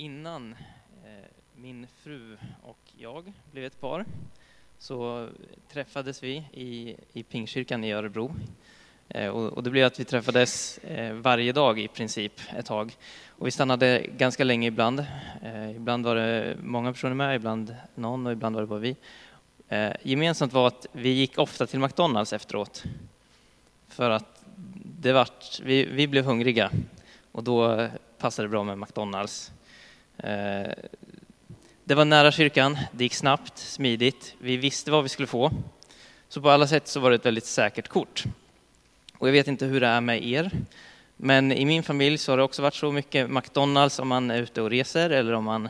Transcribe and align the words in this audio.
innan 0.00 0.52
eh, 1.04 1.28
min 1.54 1.86
fru 2.02 2.36
och 2.62 2.78
jag 2.96 3.32
blev 3.52 3.64
ett 3.64 3.80
par 3.80 4.04
så 4.78 5.28
träffades 5.72 6.22
vi 6.22 6.44
i, 6.52 6.96
i 7.12 7.22
Pingkyrkan 7.22 7.84
i 7.84 7.92
Örebro. 7.92 8.34
Eh, 9.08 9.28
och, 9.28 9.52
och 9.52 9.62
det 9.62 9.70
blev 9.70 9.86
att 9.86 10.00
vi 10.00 10.04
träffades 10.04 10.78
eh, 10.78 11.14
varje 11.14 11.52
dag 11.52 11.78
i 11.78 11.88
princip 11.88 12.32
ett 12.56 12.66
tag. 12.66 12.96
Och 13.28 13.46
vi 13.46 13.50
stannade 13.50 14.06
ganska 14.16 14.44
länge 14.44 14.68
ibland. 14.68 15.04
Ibland 15.76 16.04
var 16.04 16.16
det 16.16 16.56
många 16.62 16.92
personer 16.92 17.14
med, 17.14 17.36
ibland 17.36 17.76
någon 17.94 18.26
och 18.26 18.32
ibland 18.32 18.54
var 18.54 18.62
det 18.62 18.66
bara 18.66 18.78
vi. 18.78 18.96
Gemensamt 20.02 20.52
var 20.52 20.66
att 20.66 20.86
vi 20.92 21.08
gick 21.08 21.38
ofta 21.38 21.66
till 21.66 21.80
McDonalds 21.80 22.32
efteråt. 22.32 22.84
För 23.88 24.10
att 24.10 24.44
det 25.00 25.12
vart, 25.12 25.60
vi, 25.60 25.84
vi 25.84 26.06
blev 26.06 26.24
hungriga 26.24 26.70
och 27.32 27.44
då 27.44 27.88
passade 28.18 28.48
det 28.48 28.50
bra 28.50 28.64
med 28.64 28.78
McDonalds. 28.78 29.52
Eh, 30.22 30.72
det 31.84 31.94
var 31.94 32.04
nära 32.04 32.32
kyrkan, 32.32 32.78
det 32.92 33.04
gick 33.04 33.14
snabbt, 33.14 33.58
smidigt, 33.58 34.34
vi 34.38 34.56
visste 34.56 34.90
vad 34.90 35.02
vi 35.02 35.08
skulle 35.08 35.26
få. 35.26 35.52
Så 36.28 36.40
på 36.40 36.50
alla 36.50 36.66
sätt 36.66 36.88
så 36.88 37.00
var 37.00 37.10
det 37.10 37.16
ett 37.16 37.26
väldigt 37.26 37.44
säkert 37.44 37.88
kort. 37.88 38.24
Och 39.18 39.28
jag 39.28 39.32
vet 39.32 39.48
inte 39.48 39.66
hur 39.66 39.80
det 39.80 39.86
är 39.86 40.00
med 40.00 40.24
er, 40.24 40.50
men 41.16 41.52
i 41.52 41.64
min 41.64 41.82
familj 41.82 42.18
så 42.18 42.32
har 42.32 42.36
det 42.36 42.42
också 42.42 42.62
varit 42.62 42.74
så 42.74 42.92
mycket 42.92 43.30
McDonalds 43.30 43.98
om 43.98 44.08
man 44.08 44.30
är 44.30 44.42
ute 44.42 44.62
och 44.62 44.70
reser 44.70 45.10
eller 45.10 45.32
om 45.32 45.44
man 45.44 45.68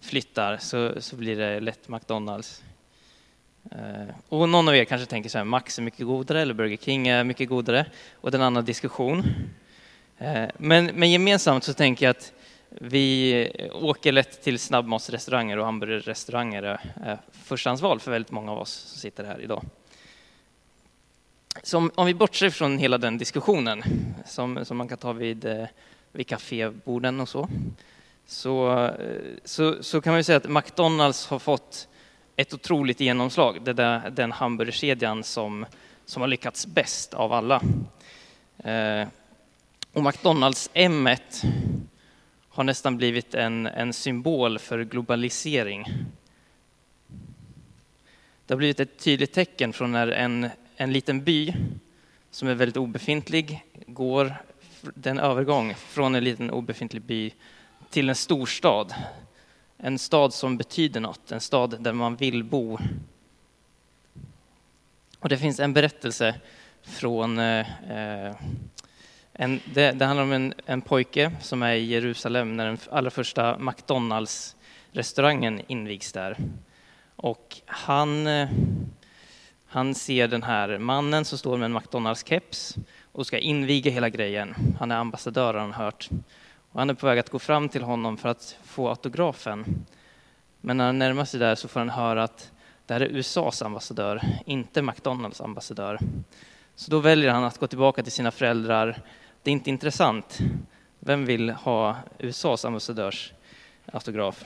flyttar 0.00 0.56
så, 0.56 0.92
så 1.00 1.16
blir 1.16 1.36
det 1.36 1.60
lätt 1.60 1.88
McDonalds. 1.88 2.62
Eh, 3.70 4.14
och 4.28 4.48
någon 4.48 4.68
av 4.68 4.76
er 4.76 4.84
kanske 4.84 5.06
tänker 5.06 5.30
så 5.30 5.38
här, 5.38 5.44
Max 5.44 5.78
är 5.78 5.82
mycket 5.82 6.06
godare 6.06 6.42
eller 6.42 6.54
Burger 6.54 6.76
King 6.76 7.08
är 7.08 7.24
mycket 7.24 7.48
godare 7.48 7.86
och 8.14 8.30
det 8.30 8.36
är 8.36 8.38
en 8.38 8.46
annan 8.46 8.64
diskussion. 8.64 9.24
Eh, 10.18 10.44
men, 10.58 10.86
men 10.86 11.10
gemensamt 11.10 11.64
så 11.64 11.74
tänker 11.74 12.06
jag 12.06 12.10
att 12.10 12.32
vi 12.70 13.68
åker 13.72 14.12
lätt 14.12 14.42
till 14.42 14.58
snabbmatsrestauranger 14.58 15.56
och 15.56 15.64
hamburgerrestauranger 15.64 16.62
är 16.94 17.18
förstahandsval 17.32 18.00
för 18.00 18.10
väldigt 18.10 18.32
många 18.32 18.52
av 18.52 18.58
oss 18.58 18.72
som 18.72 18.98
sitter 18.98 19.24
här 19.24 19.40
idag. 19.40 19.64
Så 21.62 21.90
om, 21.94 22.06
vi 22.06 22.14
bortser 22.14 22.50
från 22.50 22.78
hela 22.78 22.98
den 22.98 23.18
diskussionen 23.18 23.82
som, 24.26 24.64
som 24.64 24.76
man 24.76 24.88
kan 24.88 24.98
ta 24.98 25.12
vid, 25.12 25.44
eh, 25.44 25.64
vid 26.12 26.26
kaféborden 26.26 27.20
och 27.20 27.28
så, 27.28 27.48
så, 28.26 28.84
eh, 28.84 28.92
så, 29.44 29.82
så 29.82 30.00
kan 30.00 30.12
man 30.12 30.24
säga 30.24 30.36
att 30.36 30.48
McDonalds 30.48 31.26
har 31.26 31.38
fått 31.38 31.88
ett 32.36 32.54
otroligt 32.54 33.00
genomslag. 33.00 33.64
Det 33.64 33.82
är 33.82 34.10
den 34.10 34.32
hamburgerkedjan 34.32 35.24
som, 35.24 35.66
som 36.04 36.20
har 36.20 36.28
lyckats 36.28 36.66
bäst 36.66 37.14
av 37.14 37.32
alla. 37.32 37.62
Eh, 38.58 39.08
och 39.92 40.02
McDonalds 40.02 40.70
M 40.74 41.08
har 42.50 42.64
nästan 42.64 42.96
blivit 42.96 43.34
en, 43.34 43.66
en 43.66 43.92
symbol 43.92 44.58
för 44.58 44.84
globalisering. 44.84 45.84
Det 48.46 48.54
har 48.54 48.58
blivit 48.58 48.80
ett 48.80 48.98
tydligt 48.98 49.32
tecken 49.32 49.72
från 49.72 49.92
när 49.92 50.08
en, 50.08 50.48
en 50.76 50.92
liten 50.92 51.24
by 51.24 51.54
som 52.30 52.48
är 52.48 52.54
väldigt 52.54 52.76
obefintlig 52.76 53.64
går 53.86 54.34
den 54.94 55.18
övergång 55.18 55.74
från 55.74 56.14
en 56.14 56.24
liten 56.24 56.50
obefintlig 56.50 57.02
by 57.02 57.32
till 57.90 58.08
en 58.08 58.14
storstad 58.14 58.94
en 59.82 59.98
stad 59.98 60.34
som 60.34 60.56
betyder 60.56 61.00
något, 61.00 61.32
en 61.32 61.40
stad 61.40 61.76
där 61.80 61.92
man 61.92 62.16
vill 62.16 62.44
bo. 62.44 62.78
Och 65.18 65.28
det 65.28 65.38
finns 65.38 65.60
en 65.60 65.72
berättelse 65.72 66.34
från 66.82 67.38
eh, 67.38 67.90
eh 67.92 68.34
en, 69.42 69.60
det, 69.64 69.92
det, 69.92 70.04
handlar 70.04 70.24
om 70.24 70.32
en, 70.32 70.54
en 70.66 70.80
pojke 70.80 71.32
som 71.40 71.62
är 71.62 71.74
i 71.74 71.84
Jerusalem 71.84 72.56
när 72.56 72.66
den 72.66 72.78
allra 72.90 73.10
första 73.10 73.58
McDonalds-restaurangen 73.58 75.60
invigs 75.66 76.12
där. 76.12 76.36
Och 77.16 77.56
han, 77.66 78.26
eh, 78.26 78.48
han 79.66 79.94
ser 79.94 80.28
den 80.28 80.42
här 80.42 80.78
mannen 80.78 81.24
som 81.24 81.38
står 81.38 81.56
med 81.56 81.64
en 81.64 81.78
McDonalds-keps 81.78 82.78
och 83.12 83.26
ska 83.26 83.38
inviga 83.38 83.90
hela 83.90 84.08
grejen. 84.08 84.54
Han 84.78 84.90
är 84.90 84.96
ambassadör 84.96 85.54
har 85.54 85.60
han 85.60 85.72
hört. 85.72 86.08
Och 86.72 86.78
han 86.78 86.90
är 86.90 86.94
på 86.94 87.06
väg 87.06 87.18
att 87.18 87.30
gå 87.30 87.38
fram 87.38 87.68
till 87.68 87.82
honom 87.82 88.16
för 88.16 88.28
att 88.28 88.56
få 88.64 88.88
autografen. 88.88 89.86
Men 90.60 90.76
när 90.76 90.86
han 90.86 90.98
närmar 90.98 91.24
sig 91.24 91.40
där 91.40 91.54
så 91.54 91.68
får 91.68 91.80
han 91.80 91.90
höra 91.90 92.24
att 92.24 92.50
det 92.86 92.94
här 92.94 93.00
är 93.00 93.08
USAs 93.08 93.62
ambassadör, 93.62 94.22
inte 94.46 94.82
McDonalds 94.82 95.40
ambassadör. 95.40 95.98
Så 96.74 96.90
då 96.90 96.98
väljer 96.98 97.30
han 97.30 97.44
att 97.44 97.58
gå 97.58 97.66
tillbaka 97.66 98.02
till 98.02 98.12
sina 98.12 98.30
föräldrar. 98.30 99.02
Det 99.42 99.50
är 99.50 99.52
inte 99.52 99.70
intressant. 99.70 100.38
Vem 100.98 101.24
vill 101.24 101.50
ha 101.50 101.96
USAs 102.18 102.64
ambassadörs 102.64 103.32
autograf? 103.92 104.44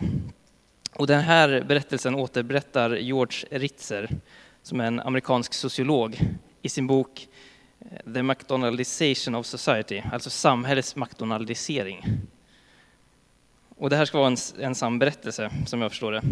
Och 0.92 1.06
den 1.06 1.20
här 1.20 1.64
berättelsen 1.68 2.14
återberättar 2.14 2.90
George 2.96 3.48
Ritzer, 3.50 4.08
som 4.62 4.80
är 4.80 4.84
en 4.84 5.00
amerikansk 5.00 5.54
sociolog, 5.54 6.20
i 6.62 6.68
sin 6.68 6.86
bok 6.86 7.28
eh, 7.80 8.12
The 8.12 8.22
McDonaldization 8.22 9.34
of 9.34 9.46
Society, 9.46 10.02
alltså 10.12 10.30
samhällets 10.30 10.96
McDonaldisering. 10.96 12.20
Och 13.76 13.90
det 13.90 13.96
här 13.96 14.04
ska 14.04 14.18
vara 14.18 14.28
en, 14.28 14.36
en 14.60 14.74
sann 14.74 14.98
berättelse, 14.98 15.50
som 15.66 15.82
jag 15.82 15.90
förstår 15.90 16.12
det. 16.12 16.22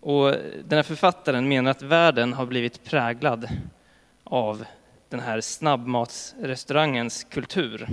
Och 0.00 0.30
den 0.64 0.78
här 0.78 0.82
författaren 0.82 1.48
menar 1.48 1.70
att 1.70 1.82
världen 1.82 2.32
har 2.32 2.46
blivit 2.46 2.84
präglad 2.84 3.48
av 4.24 4.64
den 5.12 5.20
här 5.20 5.40
snabbmatsrestaurangens 5.40 7.24
kultur. 7.24 7.88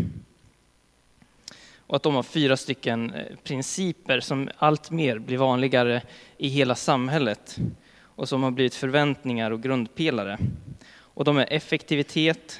Och 1.78 1.96
att 1.96 2.04
de 2.04 2.16
har 2.16 2.24
fyra 2.24 2.58
stycken 2.58 3.14
eh, 3.14 3.36
principer 3.44 4.20
som 4.20 4.50
allt 4.58 4.92
mer 4.92 5.20
blir 5.20 5.38
vanligare 5.38 6.02
i 6.38 6.48
hela 6.48 6.76
samhället 6.76 7.58
och 8.02 8.30
som 8.30 8.44
har 8.44 8.52
blivit 8.52 8.76
förväntningar 8.76 9.52
och 9.52 9.64
grundpelare. 9.64 10.38
Och 10.92 11.24
de 11.24 11.38
är 11.38 11.54
effektivitet, 11.54 12.60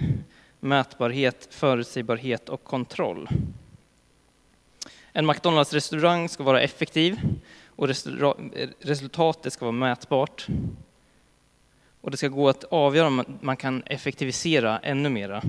mätbarhet, 0.60 1.48
förutsägbarhet 1.52 2.50
och 2.50 2.64
kontroll. 2.64 3.30
En 5.14 5.26
McDonalds-restaurang 5.26 6.30
ska 6.30 6.44
vara 6.44 6.62
effektiv 6.62 7.20
och 7.66 7.90
eh, 7.90 8.70
resultatet 8.80 9.54
ska 9.54 9.66
vara 9.66 9.72
mätbart. 9.72 10.48
Och 12.02 12.12
det 12.12 12.18
ska 12.18 12.28
gå 12.28 12.50
att 12.50 12.64
avgöra 12.64 13.08
om 13.08 13.40
man 13.42 13.58
kan 13.58 13.84
effektivisera 13.86 14.80
ännu 14.80 15.10
mera. 15.10 15.44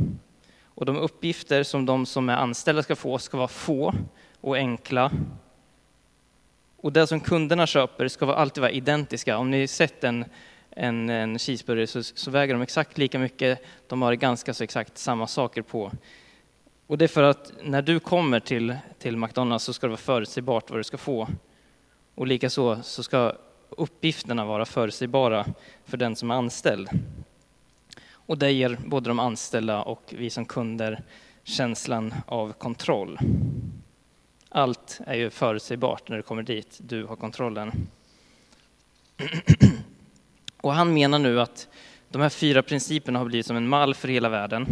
Och 0.64 0.86
de 0.86 0.96
uppgifter 0.96 1.62
som 1.62 1.86
de 1.86 2.06
som 2.06 2.28
är 2.28 2.36
anställda 2.36 2.82
ska 2.82 2.96
få 2.96 3.18
ska 3.18 3.36
vara 3.36 3.48
få 3.48 3.94
och 4.40 4.56
enkla. 4.56 5.10
Och 6.76 6.92
det 6.92 7.06
som 7.06 7.20
kunderna 7.20 7.66
köper 7.66 8.08
ska 8.08 8.34
alltid 8.34 8.60
vara 8.60 8.72
identiska. 8.72 9.38
Om 9.38 9.50
ni 9.50 9.66
sett 9.66 10.04
en 10.04 10.24
en, 10.70 11.10
en 11.10 11.38
cheeseburgare 11.38 11.86
så, 11.86 12.02
så, 12.02 12.30
väger 12.30 12.54
de 12.54 12.62
exakt 12.62 12.98
lika 12.98 13.18
mycket. 13.18 13.64
De 13.88 14.02
har 14.02 14.14
ganska 14.14 14.54
så 14.54 14.64
exakt 14.64 14.98
samma 14.98 15.26
saker 15.26 15.62
på. 15.62 15.92
Och 16.86 16.98
det 16.98 17.04
är 17.04 17.08
för 17.08 17.22
att 17.22 17.52
när 17.62 17.82
du 17.82 18.00
kommer 18.00 18.40
till, 18.40 18.76
till 18.98 19.16
McDonalds 19.16 19.64
så 19.64 19.72
ska 19.72 19.86
det 19.86 19.90
vara 19.90 19.98
förutsägbart 19.98 20.70
vad 20.70 20.78
du 20.78 20.84
ska 20.84 20.98
få. 20.98 21.28
Och 22.14 22.26
likaså 22.26 22.82
så 22.82 23.02
ska 23.02 23.32
uppgifterna 23.70 24.44
vara 24.44 24.64
förutsägbara 24.64 25.46
för 25.84 25.96
den 25.96 26.16
som 26.16 26.30
är 26.30 26.34
anställd. 26.34 26.88
Och 28.12 28.38
det 28.38 28.52
ger 28.52 28.78
både 28.86 29.10
de 29.10 29.18
anställda 29.18 29.82
och 29.82 30.14
vi 30.16 30.30
som 30.30 30.44
kunder 30.44 31.02
känslan 31.44 32.14
av 32.26 32.52
kontroll. 32.52 33.18
Allt 34.48 35.00
är 35.06 35.14
ju 35.14 35.30
förutsägbart 35.30 36.08
när 36.08 36.16
du 36.16 36.22
kommer 36.22 36.42
dit, 36.42 36.80
du 36.82 37.04
har 37.04 37.16
kontrollen. 37.16 37.88
Och 40.60 40.72
han 40.72 40.94
menar 40.94 41.18
nu 41.18 41.40
att 41.40 41.68
de 42.08 42.22
här 42.22 42.28
fyra 42.28 42.62
principerna 42.62 43.18
har 43.18 43.26
blivit 43.26 43.46
som 43.46 43.56
en 43.56 43.68
mall 43.68 43.94
för 43.94 44.08
hela 44.08 44.28
världen. 44.28 44.66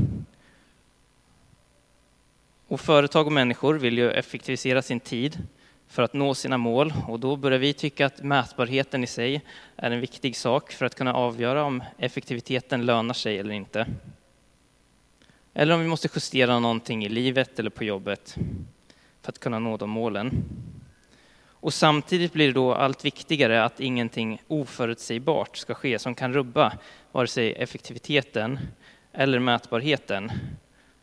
Och 2.69 2.81
företag 2.81 3.27
och 3.27 3.33
människor 3.33 3.75
vill 3.75 3.99
ju 3.99 4.11
effektivisera 4.11 4.83
sin 4.83 5.01
tid 5.01 5.47
för 5.89 6.03
att 6.03 6.13
nå 6.13 6.35
sina 6.35 6.59
mål 6.59 6.93
och 7.09 7.21
då 7.21 7.37
börjar 7.37 7.59
vi 7.59 7.73
tycka 7.73 8.07
att 8.07 8.23
mätbarheten 8.23 9.05
i 9.05 9.07
sig 9.07 9.45
är 9.77 9.91
en 9.91 10.01
viktig 10.01 10.37
sak 10.37 10.73
för 10.73 10.87
att 10.87 10.95
kunna 10.95 11.15
avgöra 11.15 11.65
om 11.65 11.83
effektiviteten 11.99 12.87
lönar 12.87 13.15
sig 13.15 13.39
eller 13.39 13.55
inte. 13.55 13.87
Eller 15.55 15.75
om 15.75 15.81
vi 15.81 15.89
måste 15.89 16.09
justera 16.15 16.59
någonting 16.59 17.05
i 17.05 17.09
livet 17.09 17.59
eller 17.59 17.71
på 17.71 17.85
jobbet 17.85 18.37
för 19.23 19.33
att 19.33 19.39
kunna 19.39 19.59
nå 19.59 19.77
de 19.77 19.91
målen. 19.91 20.45
Och 21.61 21.75
samtidigt 21.75 22.33
blir 22.33 22.47
det 22.47 22.53
då 22.53 22.75
allt 22.75 23.05
viktigare 23.05 23.65
att 23.65 23.81
ingenting 23.81 24.43
oförutsägbart 24.49 25.57
ska 25.57 25.75
ske 25.75 25.99
som 25.99 26.15
kan 26.15 26.33
rubba 26.33 26.73
vare 27.13 27.27
sig 27.27 27.53
effektiviteten 27.53 28.59
eller 29.13 29.39
mätbarheten. 29.39 30.33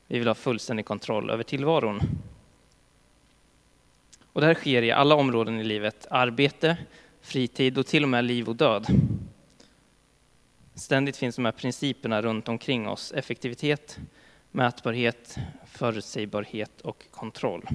Vi 0.08 0.20
vill 0.20 0.28
ha 0.28 0.36
fullständig 0.36 0.86
kontroll 0.86 1.30
över 1.30 1.44
tillvaron. 1.44 2.02
Och 4.36 4.42
det 4.42 4.48
här 4.48 4.54
sker 4.54 4.82
i 4.82 4.92
alla 4.92 5.16
områden 5.16 5.60
i 5.60 5.64
livet, 5.64 6.08
arbete, 6.10 6.78
fritid 7.22 7.78
och 7.78 7.88
till 7.88 8.04
och 8.04 8.10
med 8.10 8.26
liv 8.26 8.50
och 8.50 8.56
död. 8.56 8.88
Ständigt 10.74 11.18
finns 11.18 11.36
de 11.36 11.46
här 11.46 11.52
principerna 11.52 12.22
runt 12.22 12.48
omkring 12.48 12.88
oss, 12.88 13.12
effektivitet, 13.12 14.00
mätbarhet, 14.52 15.38
förutsägbarhet 15.66 16.82
och 16.82 17.06
kontroll. 17.12 17.68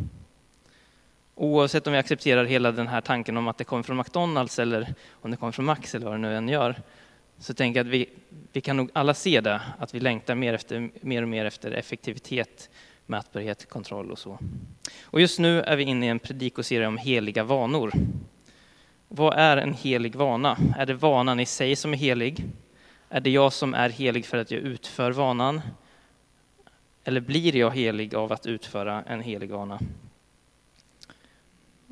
Oavsett 1.35 1.87
om 1.87 1.93
vi 1.93 1.99
accepterar 1.99 2.45
hela 2.45 2.73
den 2.73 2.89
här 2.89 3.01
tanken 3.01 3.37
om 3.37 3.49
att 3.49 3.59
det 3.59 3.65
kommer 3.65 3.83
från 3.83 3.97
McDonalds 3.97 4.59
eller 4.59 4.95
om 5.11 5.31
det 5.31 5.37
kommer 5.37 5.53
från 5.53 5.65
Max 5.65 5.95
eller 5.95 6.07
vad 6.07 6.15
det 6.15 6.19
nu 6.19 6.37
än 6.37 6.49
gör, 6.49 6.83
så 7.39 7.55
tänker 7.55 7.81
jag 7.81 7.87
att 7.87 7.93
vi, 7.93 8.09
vi 8.53 8.61
kan 8.61 8.77
nog 8.77 8.91
alla 8.93 9.15
se 9.15 9.41
det, 9.41 9.61
att 9.79 9.95
vi 9.95 10.01
längtar 10.01 10.35
mer, 10.35 10.55
efter, 10.55 10.91
mer 11.01 11.23
och 11.23 11.29
mer 11.29 11.45
efter 11.45 11.71
effektivitet, 11.71 12.71
mätbarhet, 13.11 13.69
kontroll 13.69 14.11
och 14.11 14.19
så. 14.19 14.39
Och 15.03 15.21
just 15.21 15.39
nu 15.39 15.63
är 15.63 15.77
vi 15.77 15.83
inne 15.83 16.07
i 16.07 16.09
en 16.09 16.19
predikoserie 16.19 16.87
om 16.87 16.99
heliga 16.99 17.45
vanor. 17.45 17.93
Vad 19.09 19.35
är 19.39 19.57
en 19.57 19.75
helig 19.75 20.17
vana? 20.17 20.59
Är 20.77 20.87
det 20.87 20.95
vanan 20.95 21.41
i 21.41 21.47
sig 21.47 21.77
som 21.77 21.93
är 21.93 21.97
helig? 21.97 22.45
Är 23.09 23.21
det 23.21 23.31
jag 23.31 23.53
som 23.53 23.75
är 23.75 23.89
helig 23.89 24.27
för 24.27 24.39
att 24.39 24.51
jag 24.51 24.61
utför 24.61 25.13
vanan? 25.13 25.61
Eller 27.05 27.21
blir 27.21 27.57
jag 27.57 27.71
helig 27.71 28.15
av 28.15 28.33
att 28.33 28.47
utföra 28.47 29.03
en 29.03 29.21
helig 29.21 29.51
vana? 29.51 29.81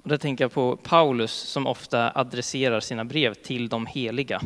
Och 0.02 0.08
där 0.08 0.16
tänker 0.16 0.44
jag 0.44 0.52
på 0.52 0.76
Paulus 0.76 1.32
som 1.32 1.66
ofta 1.66 2.12
adresserar 2.14 2.80
sina 2.80 3.04
brev 3.04 3.34
till 3.34 3.68
de 3.68 3.86
heliga. 3.86 4.40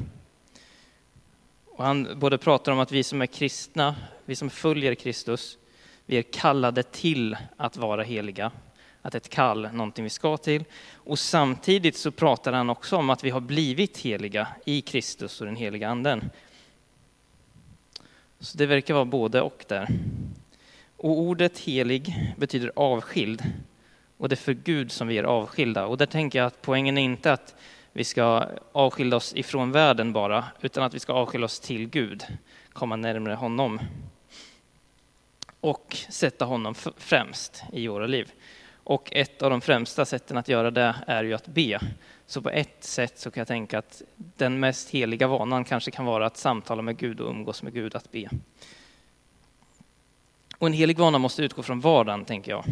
Och 1.66 1.84
han 1.84 2.18
både 2.18 2.38
pratar 2.38 2.72
om 2.72 2.78
att 2.78 2.92
vi 2.92 3.02
som 3.02 3.22
är 3.22 3.26
kristna, 3.26 3.94
vi 4.24 4.36
som 4.36 4.50
följer 4.50 4.94
Kristus, 4.94 5.58
vi 6.06 6.18
är 6.18 6.22
kallade 6.22 6.82
till 6.82 7.36
att 7.56 7.76
vara 7.76 8.02
heliga. 8.02 8.50
Att 9.02 9.14
ett 9.14 9.28
kall, 9.28 9.68
någonting 9.72 10.04
vi 10.04 10.10
ska 10.10 10.36
till. 10.36 10.64
Och 10.94 11.18
samtidigt 11.18 11.96
så 11.96 12.10
pratar 12.10 12.52
han 12.52 12.70
också 12.70 12.96
om 12.96 13.10
att 13.10 13.24
vi 13.24 13.30
har 13.30 13.40
blivit 13.40 13.98
heliga 13.98 14.48
i 14.64 14.80
Kristus 14.80 15.40
och 15.40 15.46
den 15.46 15.56
heliga 15.56 15.88
anden. 15.88 16.30
Så 18.40 18.58
det 18.58 18.66
verkar 18.66 18.94
vara 18.94 19.04
både 19.04 19.40
och 19.40 19.64
där. 19.68 19.88
Och 20.96 21.18
ordet 21.18 21.58
helig 21.58 22.34
betyder 22.36 22.72
avskild. 22.76 23.42
Och 24.16 24.28
det 24.28 24.34
är 24.34 24.36
för 24.36 24.52
Gud 24.52 24.92
som 24.92 25.08
vi 25.08 25.18
är 25.18 25.24
avskilda. 25.24 25.86
Och 25.86 25.98
där 25.98 26.06
tänker 26.06 26.38
jag 26.38 26.46
att 26.46 26.62
poängen 26.62 26.98
är 26.98 27.02
inte 27.02 27.32
att 27.32 27.54
vi 27.92 28.04
ska 28.04 28.48
avskilja 28.72 29.16
oss 29.16 29.34
ifrån 29.36 29.72
världen 29.72 30.12
bara, 30.12 30.44
utan 30.60 30.82
att 30.82 30.94
vi 30.94 31.00
ska 31.00 31.12
avskilja 31.12 31.44
oss 31.44 31.60
till 31.60 31.88
Gud, 31.88 32.24
komma 32.72 32.96
närmare 32.96 33.34
honom. 33.34 33.80
Och 35.62 35.96
sätta 36.08 36.44
honom 36.44 36.74
främst 36.96 37.62
i 37.72 37.88
våra 37.88 38.06
liv. 38.06 38.32
Och 38.84 39.08
ett 39.12 39.42
av 39.42 39.50
de 39.50 39.60
främsta 39.60 40.04
sätten 40.04 40.36
att 40.36 40.48
göra 40.48 40.70
det 40.70 40.94
är 41.06 41.24
ju 41.24 41.34
att 41.34 41.46
be. 41.46 41.80
Så 42.26 42.42
på 42.42 42.50
ett 42.50 42.84
sätt 42.84 43.18
så 43.18 43.30
kan 43.30 43.40
jag 43.40 43.48
tänka 43.48 43.78
att 43.78 44.02
den 44.16 44.60
mest 44.60 44.90
heliga 44.90 45.26
vanan 45.26 45.64
kanske 45.64 45.90
kan 45.90 46.04
vara 46.04 46.26
att 46.26 46.36
samtala 46.36 46.82
med 46.82 46.96
Gud 46.96 47.20
och 47.20 47.30
umgås 47.30 47.62
med 47.62 47.72
Gud, 47.72 47.94
att 47.94 48.12
be. 48.12 48.28
Och 50.58 50.66
en 50.66 50.72
helig 50.72 50.98
vana 50.98 51.18
måste 51.18 51.42
utgå 51.42 51.62
från 51.62 51.80
vardagen, 51.80 52.24
tänker 52.24 52.50
jag. 52.50 52.64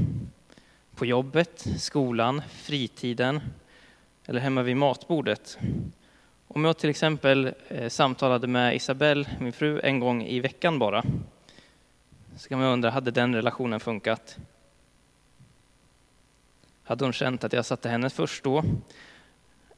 På 0.94 1.06
jobbet, 1.06 1.66
skolan, 1.78 2.42
fritiden 2.48 3.40
eller 4.26 4.40
hemma 4.40 4.62
vid 4.62 4.76
matbordet. 4.76 5.58
Om 6.48 6.64
jag 6.64 6.78
till 6.78 6.90
exempel 6.90 7.54
eh, 7.68 7.88
samtalade 7.88 8.46
med 8.46 8.76
Isabelle, 8.76 9.28
min 9.40 9.52
fru, 9.52 9.80
en 9.82 10.00
gång 10.00 10.24
i 10.24 10.40
veckan 10.40 10.78
bara, 10.78 11.04
så 12.40 12.48
kan 12.48 12.58
man 12.58 12.68
undra, 12.68 12.90
hade 12.90 13.10
den 13.10 13.34
relationen 13.34 13.80
funkat? 13.80 14.38
Hade 16.82 17.04
hon 17.04 17.12
känt 17.12 17.44
att 17.44 17.52
jag 17.52 17.64
satte 17.64 17.88
henne 17.88 18.10
först 18.10 18.44
då? 18.44 18.64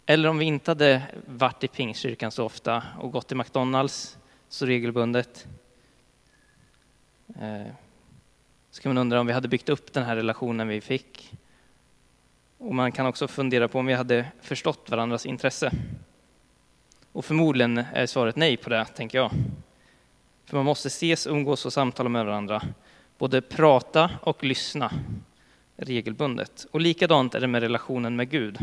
Eller 0.06 0.29
om 0.29 0.38
vi 0.38 0.44
inte 0.44 0.70
hade 0.70 1.03
varit 1.26 1.64
i 1.64 1.69
Pingstkyrkan 1.69 2.31
så 2.31 2.44
ofta 2.44 2.82
och 2.99 3.12
gått 3.12 3.29
till 3.29 3.37
McDonalds 3.37 4.19
så 4.49 4.67
regelbundet, 4.67 5.47
eh, 7.41 7.73
så 8.70 8.82
kan 8.82 8.91
man 8.91 8.99
undra 8.99 9.20
om 9.20 9.26
vi 9.26 9.32
hade 9.32 9.49
byggt 9.49 9.69
upp 9.69 9.93
den 9.93 10.05
här 10.05 10.17
relationen 10.17 10.69
vi 10.69 10.81
fick. 10.81 11.32
Och 12.58 12.75
man 12.75 12.93
kan 12.93 13.06
också 13.06 13.29
fundera 13.29 13.69
på 13.69 13.79
om 13.79 13.87
vi 13.87 13.94
hade 13.94 14.26
förstått 14.41 14.91
varandras 14.91 15.26
intresse. 15.26 15.73
Och 17.12 17.25
förmodligen 17.25 17.79
är 17.79 18.06
svaret 18.06 18.37
nej 18.37 18.56
på 18.56 18.70
det, 18.70 18.85
tänker 18.85 19.19
jag. 19.19 19.31
För 20.52 20.56
man 20.56 20.66
måste 20.66 20.88
ses, 20.88 21.26
umgås 21.26 21.66
och 21.66 21.72
samtala 21.72 22.08
med 22.08 22.26
varandra. 22.26 22.62
Både 23.19 23.40
prata 23.40 24.10
och 24.22 24.44
lyssna 24.44 24.93
regelbundet. 25.76 26.66
Och 26.70 26.81
likadant 26.81 27.34
är 27.34 27.40
det 27.40 27.46
med 27.46 27.62
relationen 27.62 28.16
med 28.16 28.31
Gud. 28.31 28.58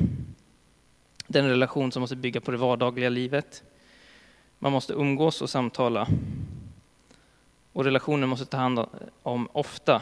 Den 1.27 1.49
relation 1.49 1.91
som 1.91 2.01
måste 2.01 2.15
bygga 2.15 2.41
på 2.41 2.51
det 2.51 2.57
vardagliga 2.57 3.09
livet. 3.09 3.63
Man 4.59 4.71
måste 4.71 4.93
umgås 4.93 5.41
och 5.41 5.49
samtala. 5.49 6.07
Och 7.73 7.85
relationen 7.85 8.29
måste 8.29 8.45
ta 8.45 8.57
hand 8.57 8.85
om 9.23 9.49
ofta. 9.51 10.01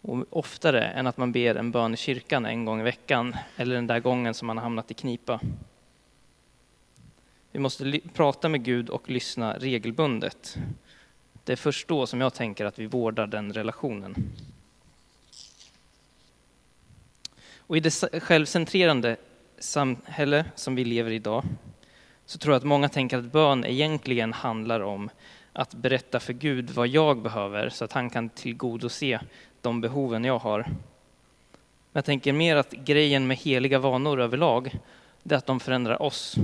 Och 0.00 0.24
oftare 0.30 0.84
än 0.84 1.06
att 1.06 1.16
man 1.16 1.32
ber 1.32 1.54
en 1.54 1.70
bön 1.70 1.94
i 1.94 1.96
kyrkan 1.96 2.46
en 2.46 2.64
gång 2.64 2.80
i 2.80 2.84
veckan 2.84 3.36
eller 3.56 3.74
den 3.74 3.86
där 3.86 4.00
gången 4.00 4.34
som 4.34 4.46
man 4.46 4.56
har 4.56 4.62
hamnat 4.62 4.90
i 4.90 4.94
knipa. 4.94 5.40
Vi 7.54 7.58
måste 7.58 8.00
prata 8.14 8.48
med 8.48 8.64
Gud 8.64 8.90
och 8.90 9.10
lyssna 9.10 9.56
regelbundet. 9.58 10.56
Det 11.44 11.52
är 11.52 11.56
först 11.56 11.88
då 11.88 12.06
som 12.06 12.20
jag 12.20 12.34
tänker 12.34 12.64
att 12.64 12.78
vi 12.78 12.86
vårdar 12.86 13.26
den 13.26 13.52
relationen. 13.52 14.32
Och 17.56 17.76
i 17.76 17.80
det 17.80 18.20
självcentrerande 18.22 19.16
samhälle 19.58 20.44
som 20.54 20.74
vi 20.74 20.84
lever 20.84 21.10
i 21.10 21.14
idag 21.14 21.44
så 22.26 22.38
tror 22.38 22.52
jag 22.52 22.58
att 22.58 22.64
många 22.64 22.88
tänker 22.88 23.18
att 23.18 23.32
bön 23.32 23.64
egentligen 23.64 24.32
handlar 24.32 24.80
om 24.80 25.10
att 25.52 25.74
berätta 25.74 26.20
för 26.20 26.32
Gud 26.32 26.70
vad 26.70 26.88
jag 26.88 27.22
behöver 27.22 27.68
så 27.68 27.84
att 27.84 27.92
han 27.92 28.10
kan 28.10 28.28
tillgodose 28.28 29.20
de 29.60 29.80
behoven 29.80 30.24
jag 30.24 30.38
har. 30.38 30.58
Men 30.62 30.78
jag 31.92 32.04
tänker 32.04 32.32
mer 32.32 32.56
att 32.56 32.72
grejen 32.72 33.26
med 33.26 33.36
heliga 33.36 33.78
vanor 33.78 34.20
överlag, 34.20 34.78
det 35.22 35.34
är 35.34 35.38
att 35.38 35.46
de 35.46 35.60
förändrar 35.60 36.02
oss. 36.02 36.36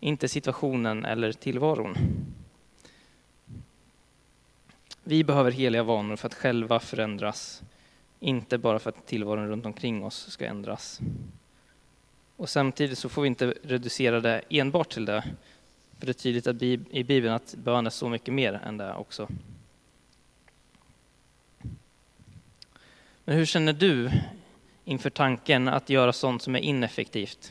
Inte 0.00 0.28
situationen 0.28 1.04
eller 1.04 1.32
tillvaron. 1.32 1.96
Vi 5.04 5.24
behöver 5.24 5.50
heliga 5.50 5.82
vanor 5.82 6.16
för 6.16 6.26
att 6.26 6.34
själva 6.34 6.80
förändras, 6.80 7.62
inte 8.20 8.58
bara 8.58 8.78
för 8.78 8.90
att 8.90 9.06
tillvaron 9.06 9.48
runt 9.48 9.66
omkring 9.66 10.04
oss 10.04 10.30
ska 10.30 10.46
ändras. 10.46 11.00
Och 12.36 12.48
samtidigt 12.48 12.98
så 12.98 13.08
får 13.08 13.22
vi 13.22 13.28
inte 13.28 13.54
reducera 13.62 14.20
det 14.20 14.42
enbart 14.50 14.92
till 14.92 15.04
det, 15.04 15.24
för 15.98 16.06
det 16.06 16.12
är 16.12 16.14
tydligt 16.14 16.46
att 16.46 16.62
i 16.62 17.04
Bibeln 17.04 17.34
att 17.34 17.54
bön 17.54 17.86
är 17.86 17.90
så 17.90 18.08
mycket 18.08 18.34
mer 18.34 18.52
än 18.52 18.76
det 18.76 18.94
också. 18.94 19.28
Men 23.24 23.36
hur 23.36 23.44
känner 23.44 23.72
du 23.72 24.10
inför 24.84 25.10
tanken 25.10 25.68
att 25.68 25.90
göra 25.90 26.12
sånt 26.12 26.42
som 26.42 26.54
är 26.54 26.60
ineffektivt? 26.60 27.50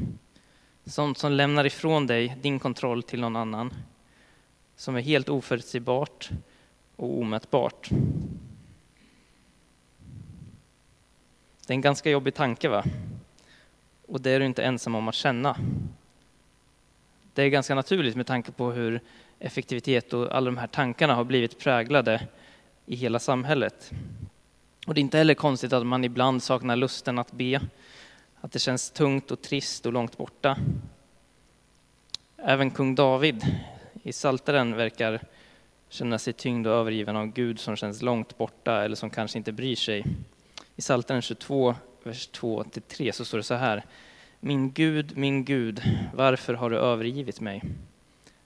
Sånt 0.86 1.18
som 1.18 1.32
lämnar 1.32 1.66
ifrån 1.66 2.08
dig 2.08 2.38
din 2.42 2.60
kontroll 2.60 3.04
till 3.04 3.22
någon 3.22 3.36
annan. 3.36 3.74
Som 4.76 4.96
är 4.96 5.02
helt 5.02 5.30
oförutsägbart 5.30 6.30
och 6.96 7.20
omätbart. 7.20 7.90
Det 11.68 11.74
är 11.74 11.76
en 11.76 11.82
ganska 11.82 12.10
jobbig 12.10 12.34
tanke 12.34 12.70
va? 12.70 12.84
Och 14.08 14.22
det 14.22 14.32
är 14.32 14.40
du 14.40 14.46
inte 14.46 14.64
ensam 14.64 14.96
om 14.96 15.08
att 15.08 15.16
känna. 15.16 15.58
Det 17.34 17.44
är 17.44 17.50
ganska 17.50 17.76
naturligt 17.76 18.16
med 18.16 18.28
tanke 18.28 18.52
på 18.52 18.72
hur 18.72 19.02
effektivitet 19.40 20.14
och 20.14 20.36
alla 20.36 20.46
de 20.46 20.58
här 20.58 20.68
tankarna 20.68 21.16
har 21.16 21.24
blivit 21.24 21.60
präglade 21.60 22.28
i 22.86 22.96
hela 22.96 23.20
samhället. 23.20 23.92
Och 24.88 24.94
det 24.94 25.00
är 25.00 25.02
inte 25.02 25.18
heller 25.18 25.34
konstigt 25.34 25.74
att 25.74 25.86
man 25.86 26.04
ibland 26.04 26.44
saknar 26.44 26.76
lusten 26.76 27.20
att 27.20 27.32
be, 27.32 27.62
att 28.42 28.52
det 28.52 28.60
känns 28.60 28.92
tungt 28.92 29.32
och 29.32 29.42
trist 29.42 29.86
och 29.86 29.94
långt 29.94 30.18
borta. 30.18 30.58
Även 32.38 32.72
kung 32.72 32.96
David 32.96 33.44
i 34.04 34.14
Saltaren 34.14 34.76
verkar 34.76 35.22
känna 35.90 36.20
sig 36.20 36.34
tyngd 36.34 36.68
och 36.68 36.74
övergiven 36.74 37.16
av 37.16 37.28
Gud 37.28 37.60
som 37.60 37.76
känns 37.76 38.02
långt 38.02 38.38
borta 38.38 38.84
eller 38.84 38.96
som 38.96 39.10
kanske 39.10 39.38
inte 39.38 39.52
bryr 39.52 39.76
sig. 39.76 40.06
I 40.76 40.82
Saltaren 40.82 41.22
22, 41.22 41.76
vers 42.04 42.30
2-3 42.30 43.12
så 43.12 43.26
står 43.26 43.38
det 43.38 43.44
så 43.44 43.54
här. 43.54 43.86
Min 44.40 44.72
Gud, 44.72 45.18
min 45.18 45.46
Gud, 45.46 45.82
varför 46.14 46.54
har 46.54 46.70
du 46.70 46.78
övergivit 46.78 47.42
mig? 47.42 47.64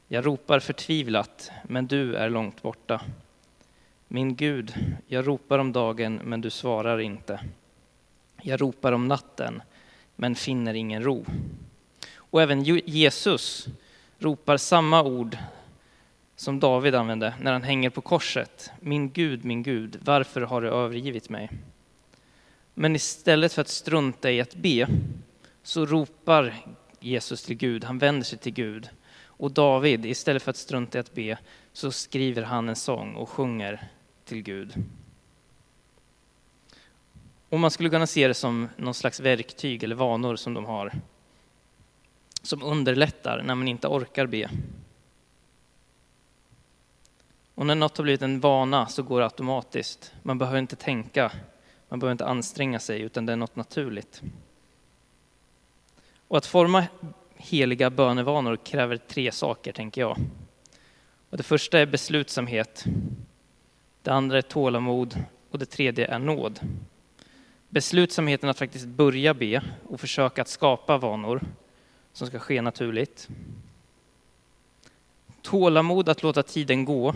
Jag 0.08 0.26
ropar 0.26 0.60
förtvivlat, 0.60 1.52
men 1.64 1.88
du 1.88 2.16
är 2.16 2.30
långt 2.30 2.62
borta. 2.62 3.02
Min 4.08 4.36
Gud, 4.36 4.74
jag 5.08 5.28
ropar 5.28 5.60
om 5.60 5.72
dagen, 5.72 6.22
men 6.24 6.42
du 6.42 6.50
svarar 6.50 7.00
inte. 7.00 7.40
Jag 8.42 8.62
ropar 8.62 8.92
om 8.92 9.08
natten, 9.08 9.62
men 10.20 10.36
finner 10.36 10.74
ingen 10.74 11.04
ro. 11.04 11.26
Och 12.16 12.42
även 12.42 12.64
Jesus 12.64 13.68
ropar 14.18 14.58
samma 14.58 15.04
ord 15.04 15.38
som 16.36 16.60
David 16.60 16.96
använde 16.96 17.34
när 17.42 17.54
han 17.54 17.64
hänger 17.64 17.90
på 17.90 18.02
korset. 18.02 18.72
Min 18.80 19.12
Gud, 19.12 19.46
min 19.46 19.64
Gud, 19.64 20.00
varför 20.02 20.42
har 20.42 20.62
du 20.62 20.70
övergivit 20.70 21.30
mig? 21.30 21.50
Men 22.74 22.96
istället 22.96 23.54
för 23.54 23.62
att 23.62 23.68
strunta 23.68 24.32
i 24.32 24.42
att 24.42 24.56
be 24.56 24.88
så 25.64 25.86
ropar 25.86 26.56
Jesus 27.00 27.44
till 27.44 27.58
Gud, 27.58 27.84
han 27.84 27.98
vänder 27.98 28.26
sig 28.26 28.40
till 28.40 28.54
Gud. 28.54 28.90
Och 29.24 29.52
David, 29.52 30.06
istället 30.06 30.44
för 30.44 30.50
att 30.50 30.58
strunta 30.58 30.98
i 30.98 31.02
att 31.02 31.14
be, 31.14 31.38
så 31.74 31.92
skriver 31.92 32.44
han 32.44 32.70
en 32.70 32.76
sång 32.76 33.16
och 33.16 33.30
sjunger 33.30 33.88
till 34.26 34.42
Gud. 34.42 34.74
Och 37.50 37.60
man 37.60 37.72
skulle 37.72 37.90
kunna 37.90 38.08
se 38.08 38.28
det 38.28 38.34
som 38.34 38.70
någon 38.78 38.94
slags 38.94 39.20
verktyg 39.20 39.84
eller 39.84 39.96
vanor 39.96 40.36
som 40.36 40.54
de 40.54 40.66
har. 40.66 40.92
Som 42.42 42.64
underlättar 42.64 43.42
när 43.42 43.56
man 43.56 43.68
inte 43.68 43.88
orkar 43.88 44.26
be. 44.26 44.50
Och 47.56 47.66
när 47.66 47.76
något 47.76 47.98
har 47.98 48.04
blivit 48.04 48.22
en 48.22 48.40
vana 48.40 48.88
så 48.88 49.04
går 49.04 49.20
det 49.20 49.26
automatiskt. 49.26 50.14
Man 50.24 50.38
behöver 50.38 50.60
inte 50.60 50.76
tänka, 50.76 51.32
man 51.90 52.00
behöver 52.00 52.12
inte 52.12 52.26
anstränga 52.26 52.80
sig, 52.80 53.02
utan 53.02 53.26
det 53.26 53.32
är 53.32 53.38
något 53.38 53.56
naturligt. 53.56 54.22
Och 56.28 56.38
att 56.38 56.46
forma 56.46 56.86
heliga 57.36 57.90
bönevanor 57.90 58.56
kräver 58.56 58.98
tre 58.98 59.32
saker, 59.32 59.72
tänker 59.72 60.02
jag. 60.02 60.18
Och 61.30 61.38
det 61.38 61.44
första 61.44 61.80
är 61.80 61.86
beslutsamhet. 61.86 62.86
Det 64.02 64.12
andra 64.12 64.38
är 64.38 64.42
tålamod 64.42 65.24
och 65.52 65.60
det 65.60 65.66
tredje 65.66 66.08
är 66.08 66.20
nåd. 66.20 66.60
Beslutsamheten 67.70 68.50
att 68.50 68.58
faktiskt 68.58 68.86
börja 68.86 69.34
be 69.34 69.62
och 69.90 70.00
försöka 70.00 70.42
att 70.42 70.48
skapa 70.48 70.98
vanor 70.98 71.42
som 72.14 72.28
ska 72.28 72.40
ske 72.40 72.62
naturligt. 72.62 73.28
Tålamod 75.42 76.10
att 76.10 76.24
låta 76.24 76.44
tiden 76.44 76.86
gå 76.86 77.14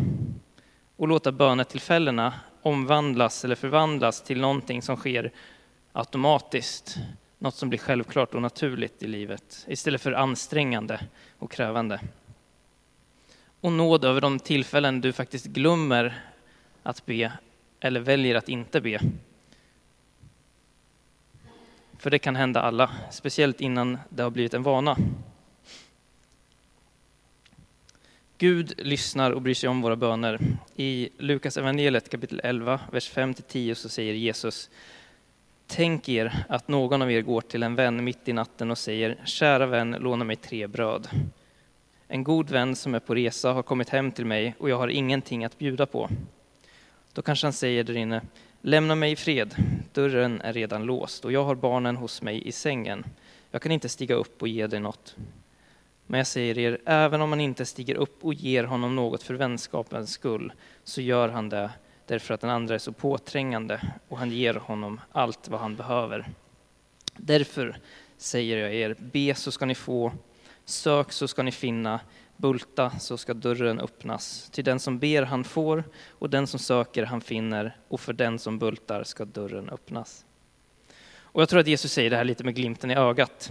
och 0.95 1.07
låta 1.07 1.31
bönetillfällena 1.31 2.33
omvandlas 2.62 3.45
eller 3.45 3.55
förvandlas 3.55 4.22
till 4.22 4.41
någonting 4.41 4.81
som 4.81 4.95
sker 4.95 5.31
automatiskt, 5.91 6.98
något 7.39 7.55
som 7.55 7.69
blir 7.69 7.79
självklart 7.79 8.36
och 8.36 8.41
naturligt 8.41 9.03
i 9.03 9.07
livet 9.07 9.65
istället 9.67 10.01
för 10.01 10.12
ansträngande 10.12 11.00
och 11.39 11.51
krävande. 11.51 12.00
Och 13.62 13.72
nåd 13.72 14.05
över 14.05 14.22
de 14.22 14.39
tillfällen 14.39 15.01
du 15.01 15.13
faktiskt 15.13 15.45
glömmer 15.45 16.24
att 16.83 17.05
be 17.05 17.31
eller 17.79 18.00
väljer 18.00 18.36
att 18.36 18.50
inte 18.50 18.81
be. 18.81 19.00
För 22.03 22.10
det 22.10 22.19
kan 22.19 22.36
hända 22.36 22.62
alla, 22.62 22.91
speciellt 23.12 23.62
innan 23.62 23.98
det 24.10 24.24
har 24.24 24.29
blivit 24.29 24.53
en 24.53 24.63
vana. 24.63 24.98
Gud 28.38 28.74
lyssnar 28.77 29.31
och 29.31 29.41
bryr 29.41 29.53
sig 29.53 29.69
om 29.69 29.81
våra 29.81 29.95
böner. 29.95 30.39
I 30.75 31.10
Lukas 31.17 31.57
evangeliet 31.57 32.10
kapitel 32.10 32.41
11, 32.43 32.79
vers 32.91 33.12
5-10 33.12 33.74
så 33.74 33.89
säger 33.89 34.13
Jesus 34.13 34.69
Tänk 35.67 36.10
er 36.10 36.45
att 36.50 36.67
någon 36.67 37.01
av 37.01 37.12
er 37.12 37.22
går 37.22 37.41
till 37.41 37.63
en 37.63 37.75
vän 37.75 38.03
mitt 38.03 38.27
i 38.27 38.33
natten 38.33 38.72
och 38.72 38.77
säger 38.77 39.17
Kära 39.25 39.65
vän, 39.65 39.98
låna 40.00 40.25
mig 40.25 40.36
tre 40.36 40.67
bröd. 40.67 41.10
En 42.07 42.24
god 42.24 42.50
vän 42.50 42.75
som 42.75 42.95
är 42.95 43.00
på 43.00 43.15
resa 43.15 43.53
har 43.53 43.63
kommit 43.63 43.89
hem 43.89 44.12
till 44.12 44.25
mig 44.25 44.55
och 44.57 44.69
jag 44.69 44.77
har 44.77 44.88
ingenting 44.88 45.45
att 45.45 45.57
bjuda 45.57 45.86
på. 45.86 46.10
Då 47.13 47.22
kanske 47.22 47.48
han 47.48 47.53
säger 47.53 47.83
där 47.83 47.98
inne 47.98 48.22
Lämna 48.65 48.96
mig 48.96 49.12
i 49.12 49.15
fred, 49.15 49.55
dörren 49.93 50.41
är 50.41 50.53
redan 50.53 50.84
låst 50.84 51.25
och 51.25 51.32
jag 51.32 51.43
har 51.43 51.55
barnen 51.55 51.96
hos 51.96 52.22
mig 52.22 52.48
i 52.48 52.51
sängen. 52.51 53.05
Jag 53.51 53.62
kan 53.62 53.72
inte 53.72 53.89
stiga 53.89 54.15
upp 54.15 54.41
och 54.41 54.48
ge 54.48 54.67
dig 54.67 54.79
något. 54.79 55.15
Men 56.08 56.17
jag 56.17 56.27
säger 56.27 56.58
er, 56.58 56.77
även 56.86 57.22
om 57.22 57.29
man 57.29 57.39
inte 57.39 57.65
stiger 57.65 57.96
upp 57.96 58.24
och 58.25 58.34
ger 58.34 58.63
honom 58.63 58.96
något 58.96 59.24
för 59.24 59.34
vänskapens 59.34 60.12
skull, 60.12 60.53
så 60.84 61.01
gör 61.01 61.29
han 61.29 61.50
det 61.50 61.70
därför 62.05 62.34
att 62.34 62.41
den 62.41 62.50
andra 62.50 62.75
är 62.75 62.79
så 62.79 62.91
påträngande 62.91 63.82
och 64.08 64.17
han 64.17 64.32
ger 64.32 64.53
honom 64.53 65.01
allt 65.12 65.48
vad 65.48 65.60
han 65.60 65.75
behöver. 65.75 66.27
Därför 67.17 67.77
säger 68.17 68.58
jag 68.58 68.74
er, 68.74 68.96
be 69.00 69.36
så 69.36 69.51
ska 69.51 69.65
ni 69.65 69.75
få, 69.75 70.12
sök 70.65 71.12
så 71.12 71.27
ska 71.27 71.43
ni 71.43 71.51
finna, 71.51 72.00
bulta 72.43 73.00
så 73.00 73.17
ska 73.17 73.33
dörren 73.33 73.79
öppnas. 73.79 74.50
Till 74.51 74.63
den 74.63 74.79
som 74.79 75.00
ber 75.00 75.23
han 75.23 75.43
får, 75.43 75.83
och 76.09 76.29
den 76.29 76.47
som 76.47 76.59
söker 76.59 77.03
han 77.03 77.21
finner, 77.21 77.77
och 77.88 78.00
för 78.00 78.13
den 78.13 78.39
som 78.39 78.59
bultar 78.59 79.03
ska 79.03 79.25
dörren 79.25 79.69
öppnas. 79.69 80.25
Och 81.15 81.41
jag 81.41 81.50
tror 81.50 81.59
att 81.59 81.67
Jesus 81.67 81.91
säger 81.91 82.09
det 82.09 82.15
här 82.17 82.23
lite 82.23 82.43
med 82.43 82.55
glimten 82.55 82.91
i 82.91 82.95
ögat. 82.95 83.50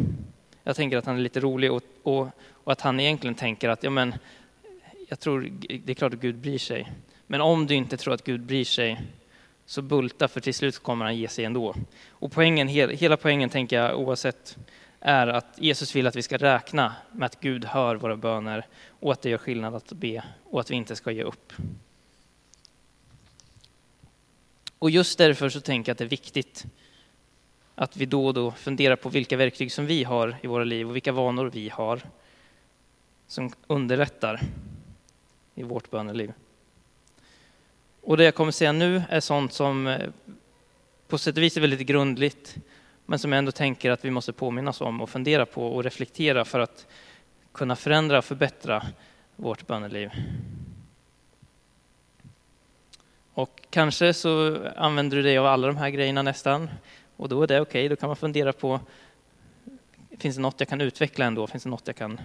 Jag 0.63 0.77
tänker 0.77 0.97
att 0.99 1.07
han 1.07 1.17
är 1.17 1.21
lite 1.21 1.41
rolig 1.41 1.73
och, 1.73 1.83
och, 2.03 2.29
och, 2.65 2.73
att 2.73 2.81
han 2.81 3.01
egentligen 3.01 3.35
tänker 3.35 3.69
att 3.69 3.83
ja, 3.83 3.91
men, 3.91 4.15
jag 5.09 5.21
tror 5.21 5.51
det 5.85 5.93
är 5.93 5.95
klart 5.95 6.15
att 6.15 6.21
Gud 6.21 6.37
bryr 6.37 6.59
sig. 6.59 6.93
Men 7.27 7.41
om 7.41 7.67
du 7.67 7.75
inte 7.75 7.97
tror 7.97 8.15
att 8.15 8.25
Gud 8.25 8.41
bryr 8.41 8.65
sig, 8.65 9.01
så 9.67 9.83
bulta 9.83 10.29
för 10.29 10.41
till 10.41 10.55
slut 10.55 10.79
kommer 10.79 11.05
han 11.05 11.17
ge 11.17 11.29
sig 11.29 11.45
ändå. 11.45 11.75
Och 12.11 12.33
poängen, 12.33 12.69
hela 12.69 13.17
poängen 13.17 13.49
tänker 13.49 13.77
jag 13.77 13.99
oavsett 13.99 14.57
är 15.03 15.27
att 15.27 15.47
Jesus 15.57 15.97
vill 15.97 16.07
att 16.07 16.17
vi 16.17 16.23
ska 16.23 16.37
räkna 16.37 16.95
med 17.13 17.27
att 17.27 17.41
Gud 17.41 17.65
hör 17.65 17.97
våra 17.97 18.17
böner 18.17 18.67
och 19.01 19.13
att 19.13 19.23
det 19.23 19.31
gör 19.31 19.39
skillnad 19.39 19.75
att 19.75 19.93
be 19.93 20.25
och 20.45 20.61
att 20.61 20.71
vi 20.71 20.75
inte 20.75 20.97
ska 20.97 21.11
ge 21.11 21.23
upp. 21.23 21.53
Och 24.79 24.91
just 24.91 25.19
därför 25.19 25.49
så 25.49 25.61
tänker 25.61 25.91
jag 25.91 25.95
att 25.95 25.99
det 25.99 26.05
är 26.05 26.09
viktigt 26.09 26.65
att 27.75 27.97
vi 27.97 28.07
då 28.07 28.27
och 28.27 28.35
då 28.35 28.51
funderar 28.51 28.97
på 28.97 29.09
vilka 29.09 29.37
verktyg 29.37 29.73
som 29.73 29.87
vi 29.87 30.05
har 30.05 30.37
i 30.43 30.47
våra 30.47 30.65
liv 30.65 30.89
och 30.89 30.95
vilka 30.97 31.13
vanor 31.13 31.51
vi 31.51 31.69
har 31.69 32.03
som 33.27 33.53
underlättar 33.67 34.41
i 35.55 35.63
vårt 35.63 35.91
böneliv. 35.91 36.33
Och 38.01 38.17
det 38.17 38.25
jag 38.25 38.35
kommer 38.35 38.53
säga 38.53 38.73
nu 38.73 39.03
är 39.09 39.21
sånt 39.21 39.53
som 39.53 39.87
eh, 39.87 40.11
på 41.09 41.19
sätt 41.19 41.37
och 41.37 41.43
vis 41.43 41.57
är 41.57 41.61
väldigt 41.61 41.87
grundligt, 41.87 42.57
men 43.13 43.19
som 43.19 43.33
jag 43.33 43.39
ändå 43.39 43.53
tänker 43.53 43.91
att 43.91 44.05
vi 44.05 44.11
måste 44.11 44.33
påminnas 44.33 44.81
om 44.81 45.01
och 45.01 45.11
fundera 45.11 45.47
på 45.47 45.67
och 45.67 45.85
reflektera 45.85 46.45
för 46.45 46.61
att 46.61 46.87
kunna 47.53 47.77
förändra 47.77 48.19
och 48.19 48.25
förbättra 48.25 48.87
vårt 49.37 49.67
böneliv. 49.67 50.11
Och 53.35 53.61
kanske 53.71 54.15
så 54.15 54.59
använder 54.77 55.17
du 55.17 55.23
dig 55.23 55.39
av 55.39 55.47
alla 55.47 55.67
de 55.67 55.77
här 55.77 55.91
grejerna 55.91 56.23
nästan, 56.23 56.71
och 57.17 57.29
då 57.29 57.43
är 57.43 57.47
det 57.47 57.61
okej, 57.61 57.81
okay. 57.81 57.89
då 57.89 57.97
kan 57.97 58.09
man 58.09 58.17
fundera 58.17 58.53
på, 58.53 58.81
finns 60.19 60.37
det 60.37 60.43
något 60.43 60.61
jag 60.61 60.69
kan 60.69 60.81
utveckla 60.81 61.25
ändå? 61.25 61.47
Finns 61.47 61.63
det 61.63 61.71
något 61.71 61.87
jag 61.87 61.97
kan 61.97 62.21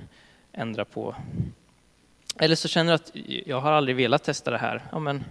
ändra 0.51 0.85
på? 0.85 1.15
Eller 2.35 2.55
så 2.55 2.67
känner 2.67 2.91
du 2.91 2.95
att 2.95 3.11
jag 3.47 3.61
har 3.61 3.71
aldrig 3.71 3.95
velat 3.95 4.23
testa 4.23 4.51
det 4.51 4.57
här. 4.57 4.83
Ja, 4.91 4.99
men 4.99 5.23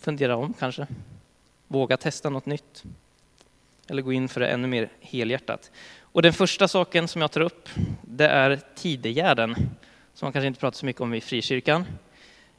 fundera 0.00 0.36
om 0.36 0.52
kanske. 0.52 0.86
Våga 1.68 1.96
testa 1.96 2.30
något 2.30 2.46
nytt. 2.46 2.84
Eller 3.88 4.02
gå 4.02 4.12
in 4.12 4.28
för 4.28 4.40
det 4.40 4.48
ännu 4.48 4.68
mer 4.68 4.88
helhjärtat. 5.00 5.70
Och 6.00 6.22
den 6.22 6.32
första 6.32 6.68
saken 6.68 7.08
som 7.08 7.20
jag 7.20 7.30
tar 7.30 7.40
upp, 7.40 7.68
det 8.02 8.28
är 8.28 8.60
tidegärden, 8.74 9.54
som 10.14 10.26
man 10.26 10.32
kanske 10.32 10.46
inte 10.46 10.60
pratar 10.60 10.76
så 10.76 10.86
mycket 10.86 11.02
om 11.02 11.14
i 11.14 11.20
frikyrkan. 11.20 11.84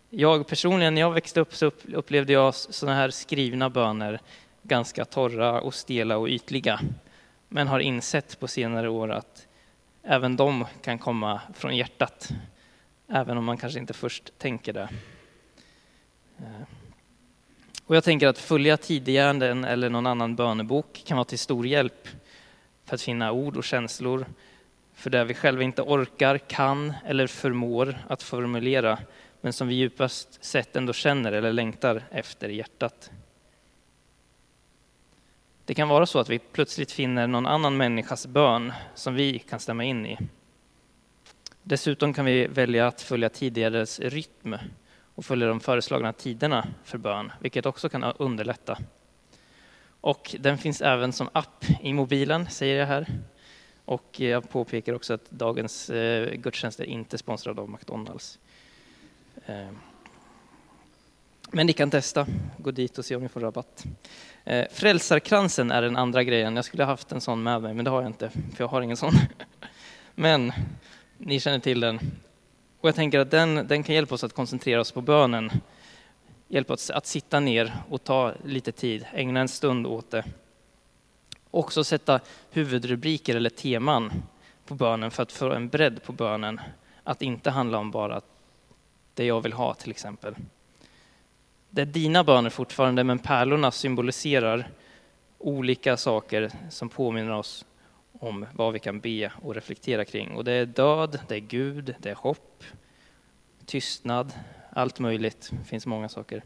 Jag 0.09 0.47
personligen, 0.47 0.93
när 0.93 1.01
jag 1.01 1.11
växte 1.11 1.39
upp 1.39 1.55
så 1.55 1.71
upplevde 1.93 2.33
jag 2.33 2.55
sådana 2.55 2.97
här 2.97 3.09
skrivna 3.09 3.69
böner 3.69 4.19
ganska 4.63 5.05
torra 5.05 5.61
och 5.61 5.73
stela 5.73 6.17
och 6.17 6.27
ytliga. 6.27 6.79
Men 7.47 7.67
har 7.67 7.79
insett 7.79 8.39
på 8.39 8.47
senare 8.47 8.89
år 8.89 9.11
att 9.11 9.47
även 10.03 10.35
de 10.35 10.65
kan 10.81 10.99
komma 10.99 11.41
från 11.53 11.75
hjärtat. 11.75 12.29
Även 13.07 13.37
om 13.37 13.45
man 13.45 13.57
kanske 13.57 13.79
inte 13.79 13.93
först 13.93 14.31
tänker 14.37 14.73
det. 14.73 14.89
Eh, 16.37 16.76
och 17.87 17.95
jag 17.95 18.03
tänker 18.03 18.27
att 18.27 18.37
följa 18.37 18.77
Tidegärden 18.77 19.63
eller 19.63 19.89
någon 19.89 20.07
annan 20.07 20.35
bönebok 20.35 21.03
kan 21.05 21.17
vara 21.17 21.25
till 21.25 21.39
stor 21.39 21.67
hjälp 21.67 22.07
för 22.85 22.95
att 22.95 23.01
finna 23.01 23.31
ord 23.31 23.57
och 23.57 23.63
känslor 23.63 24.25
för 24.93 25.09
det 25.09 25.23
vi 25.23 25.33
själva 25.33 25.63
inte 25.63 25.81
orkar, 25.81 26.37
kan 26.37 26.93
eller 27.05 27.27
förmår 27.27 27.97
att 28.07 28.23
formulera 28.23 28.99
men 29.41 29.53
som 29.53 29.67
vi 29.67 29.75
djupast 29.75 30.43
sett 30.43 30.75
ändå 30.75 30.93
känner 30.93 31.31
eller 31.31 31.53
längtar 31.53 32.03
efter 32.11 32.49
i 32.49 32.55
hjärtat. 32.55 33.11
Det 35.65 35.73
kan 35.73 35.89
vara 35.89 36.05
så 36.05 36.19
att 36.19 36.29
vi 36.29 36.39
plötsligt 36.39 36.91
finner 36.91 37.27
någon 37.27 37.47
annan 37.47 37.77
människas 37.77 38.27
bön 38.27 38.73
som 38.95 39.15
vi 39.15 39.39
kan 39.39 39.59
stämma 39.59 39.83
in 39.83 40.05
i. 40.05 40.17
Dessutom 41.63 42.13
kan 42.13 42.25
vi 42.25 42.47
välja 42.47 42.87
att 42.87 43.01
följa 43.01 43.29
tidigares 43.29 43.99
rytm 43.99 44.55
och 45.17 45.25
följer 45.25 45.47
de 45.47 45.59
föreslagna 45.59 46.13
tiderna 46.13 46.67
för 46.83 46.97
bön, 46.97 47.31
vilket 47.39 47.65
också 47.65 47.89
kan 47.89 48.03
underlätta. 48.03 48.77
Och 50.01 50.35
den 50.39 50.57
finns 50.57 50.81
även 50.81 51.13
som 51.13 51.29
app 51.33 51.65
i 51.81 51.93
mobilen, 51.93 52.49
säger 52.49 52.79
jag 52.79 52.87
här. 52.87 53.07
Och 53.85 54.19
jag 54.19 54.49
påpekar 54.49 54.93
också 54.93 55.13
att 55.13 55.31
dagens 55.31 55.89
eh, 55.89 56.33
gudstjänst 56.33 56.79
är 56.79 56.83
inte 56.83 57.17
sponsrad 57.17 57.59
av 57.59 57.69
McDonalds. 57.69 58.39
Eh, 59.45 59.67
men 61.51 61.67
ni 61.67 61.73
kan 61.73 61.91
testa, 61.91 62.27
gå 62.57 62.71
dit 62.71 62.97
och 62.97 63.05
se 63.05 63.15
om 63.15 63.23
ni 63.23 63.29
får 63.29 63.41
rabatt. 63.41 63.85
Eh, 64.45 64.65
frälsarkransen 64.71 65.71
är 65.71 65.81
den 65.81 65.97
andra 65.97 66.23
grejen. 66.23 66.55
Jag 66.55 66.65
skulle 66.65 66.83
ha 66.83 66.91
haft 66.91 67.11
en 67.11 67.21
sån 67.21 67.43
med 67.43 67.61
mig, 67.61 67.73
men 67.73 67.85
det 67.85 67.91
har 67.91 68.01
jag 68.01 68.09
inte, 68.09 68.29
för 68.29 68.63
jag 68.63 68.67
har 68.67 68.81
ingen 68.81 68.97
sån. 68.97 69.13
Men 70.15 70.51
ni 71.17 71.39
känner 71.39 71.59
till 71.59 71.79
den. 71.79 71.99
Och 72.81 72.87
jag 72.87 72.95
tänker 72.95 73.19
att 73.19 73.31
den, 73.31 73.67
den 73.67 73.83
kan 73.83 73.95
hjälpa 73.95 74.15
oss 74.15 74.23
att 74.23 74.33
koncentrera 74.33 74.81
oss 74.81 74.91
på 74.91 75.01
bönen. 75.01 75.51
Hjälpa 76.47 76.73
oss 76.73 76.89
att 76.89 77.05
sitta 77.05 77.39
ner 77.39 77.73
och 77.89 78.03
ta 78.03 78.33
lite 78.45 78.71
tid, 78.71 79.05
ägna 79.13 79.39
en 79.39 79.47
stund 79.47 79.87
åt 79.87 80.11
det. 80.11 80.23
Också 81.51 81.83
sätta 81.83 82.19
huvudrubriker 82.51 83.35
eller 83.35 83.49
teman 83.49 84.11
på 84.65 84.75
bönen 84.75 85.11
för 85.11 85.23
att 85.23 85.31
få 85.31 85.51
en 85.51 85.67
bredd 85.67 86.03
på 86.03 86.11
bönen. 86.11 86.61
Att 87.03 87.21
inte 87.21 87.49
handla 87.49 87.77
om 87.77 87.91
bara 87.91 88.21
det 89.13 89.25
jag 89.25 89.41
vill 89.41 89.53
ha 89.53 89.73
till 89.73 89.91
exempel. 89.91 90.35
Det 91.69 91.81
är 91.81 91.85
dina 91.85 92.23
böner 92.23 92.49
fortfarande, 92.49 93.03
men 93.03 93.19
pärlorna 93.19 93.71
symboliserar 93.71 94.69
olika 95.37 95.97
saker 95.97 96.51
som 96.69 96.89
påminner 96.89 97.31
oss 97.31 97.65
om 98.19 98.45
vad 98.53 98.73
vi 98.73 98.79
kan 98.79 98.99
be 98.99 99.31
och 99.41 99.55
reflektera 99.55 100.05
kring. 100.05 100.31
Och 100.31 100.43
det 100.43 100.51
är 100.51 100.65
död, 100.65 101.19
det 101.27 101.35
är 101.35 101.39
Gud, 101.39 101.95
det 101.99 102.09
är 102.09 102.15
hopp, 102.15 102.63
tystnad, 103.65 104.33
allt 104.69 104.99
möjligt. 104.99 105.49
Det 105.51 105.65
finns 105.65 105.85
många 105.85 106.09
saker. 106.09 106.43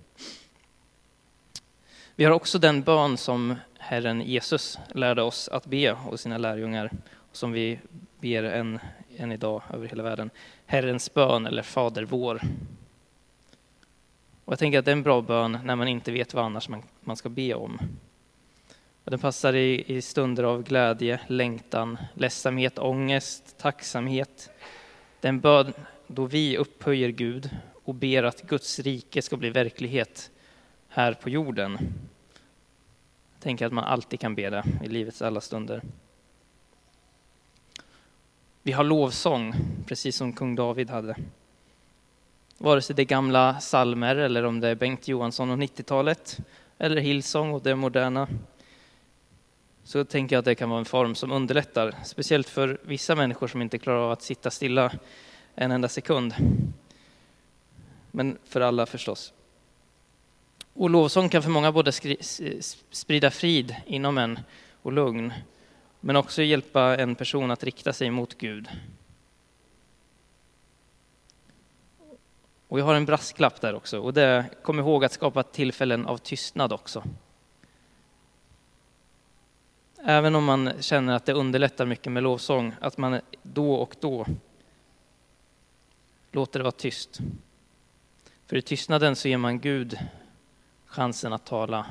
Vi 2.16 2.26
har 2.26 2.32
också 2.32 2.60
den 2.60 2.82
bön 2.82 3.18
som 3.18 3.56
Herren 3.78 4.22
Jesus 4.22 4.80
lärde 4.96 5.22
oss 5.22 5.48
att 5.48 5.66
be 5.66 5.92
och 5.92 6.20
sina 6.20 6.38
lärjungar, 6.38 6.92
som 7.32 7.52
vi 7.52 7.80
ber 8.20 8.44
än, 8.44 8.80
än 9.18 9.32
idag 9.32 9.62
över 9.74 9.88
hela 9.88 10.04
världen. 10.04 10.30
Herrens 10.66 11.14
bön 11.14 11.46
eller 11.46 11.64
Fader 11.64 12.04
vår. 12.04 12.42
Och 14.46 14.54
jag 14.54 14.60
tänker 14.60 14.80
att 14.80 14.86
det 14.86 14.92
är 14.92 14.96
en 14.96 15.04
bra 15.04 15.22
bön 15.22 15.60
när 15.64 15.76
man 15.76 15.88
inte 15.88 16.12
vet 16.12 16.34
vad 16.34 16.46
annars 16.46 16.70
man, 16.70 16.84
man 17.02 17.18
ska 17.18 17.30
be 17.30 17.54
om. 17.54 17.80
Och 19.04 19.12
den 19.12 19.20
passar 19.20 19.54
i, 19.54 19.84
i 19.88 20.02
stunder 20.02 20.44
av 20.44 20.64
glädje, 20.64 21.20
längtan, 21.28 21.98
ledsamhet, 22.14 22.80
ångest, 22.80 23.58
tacksamhet. 23.58 24.50
Den 25.20 25.40
bön 25.40 25.74
då 26.08 26.26
vi 26.26 26.58
upphöjer 26.58 27.10
Gud 27.10 27.50
och 27.84 27.96
ber 27.96 28.24
att 28.24 28.42
Guds 28.42 28.80
rike 28.80 29.22
ska 29.22 29.38
bli 29.38 29.50
verklighet 29.50 30.32
här 30.88 31.14
på 31.14 31.30
jorden. 31.30 31.72
Jag 33.34 33.44
tänker 33.44 33.66
att 33.66 33.74
man 33.74 33.84
alltid 33.84 34.20
kan 34.20 34.36
be 34.36 34.50
det 34.50 34.64
i 34.84 34.88
livets 34.88 35.22
alla 35.22 35.42
stunder. 35.42 35.82
Vi 38.64 38.72
har 38.72 38.84
lovsång, 38.84 39.56
precis 39.88 40.16
som 40.16 40.34
kung 40.34 40.56
David 40.56 40.90
hade. 40.90 41.16
Vare 42.58 42.82
sig 42.82 42.96
det 42.96 43.02
är 43.02 43.06
gamla 43.06 43.60
salmer 43.60 44.16
eller 44.16 44.44
om 44.44 44.60
det 44.60 44.68
är 44.68 44.76
Bengt 44.76 45.08
Johansson 45.08 45.50
och 45.50 45.58
90-talet 45.58 46.40
eller 46.78 47.02
Hillsong 47.02 47.54
och 47.54 47.62
det 47.62 47.76
moderna 47.76 48.28
så 49.84 50.04
tänker 50.04 50.36
jag 50.36 50.40
att 50.40 50.46
det 50.46 50.56
kan 50.56 50.70
vara 50.70 50.80
en 50.80 50.86
form 50.86 51.16
som 51.16 51.32
underlättar, 51.32 51.96
speciellt 52.04 52.50
för 52.50 52.80
vissa 52.84 53.16
människor 53.16 53.48
som 53.48 53.62
inte 53.62 53.78
klarar 53.78 54.00
av 54.00 54.12
att 54.12 54.22
sitta 54.22 54.52
stilla 54.52 54.92
en 55.56 55.72
enda 55.72 55.88
sekund. 55.88 56.34
Men 58.12 58.38
för 58.46 58.62
alla 58.62 58.86
förstås. 58.86 59.34
Och 60.74 60.90
lovsång 60.90 61.30
kan 61.30 61.44
för 61.44 61.50
många 61.50 61.72
både 61.72 61.92
sprida 62.92 63.32
frid 63.32 63.76
inom 63.86 64.18
en 64.18 64.40
och 64.82 64.92
lugn, 64.92 65.34
men 66.00 66.16
också 66.16 66.42
hjälpa 66.42 66.98
en 66.98 67.16
person 67.16 67.52
att 67.52 67.64
rikta 67.64 67.94
sig 67.94 68.10
mot 68.10 68.38
Gud. 68.38 68.70
Och 72.68 72.80
jag 72.80 72.86
har 72.86 72.96
en 72.96 73.06
brasklapp 73.06 73.62
där 73.62 73.74
också, 73.74 74.00
och 74.00 74.14
det 74.14 74.24
är 74.24 74.50
kom 74.64 74.80
ihåg 74.80 75.06
att 75.06 75.12
skapa 75.12 75.44
tillfällen 75.44 76.06
av 76.06 76.18
tystnad 76.18 76.74
också. 76.74 77.04
Även 80.04 80.36
om 80.36 80.44
man 80.44 80.72
känner 80.80 81.14
att 81.14 81.26
det 81.26 81.34
underlättar 81.34 81.86
mycket 81.86 82.12
med 82.12 82.24
lovsång, 82.24 82.76
att 82.82 82.98
man 82.98 83.20
då 83.44 83.74
och 83.74 83.96
då 84.00 84.26
låter 86.32 86.60
det 86.60 86.64
vara 86.64 86.72
tyst. 86.72 87.20
För 88.46 88.56
i 88.56 88.62
tystnaden 88.62 89.16
så 89.16 89.28
ger 89.28 89.38
man 89.38 89.60
Gud 89.60 90.00
chansen 90.86 91.34
att 91.34 91.46
tala 91.46 91.86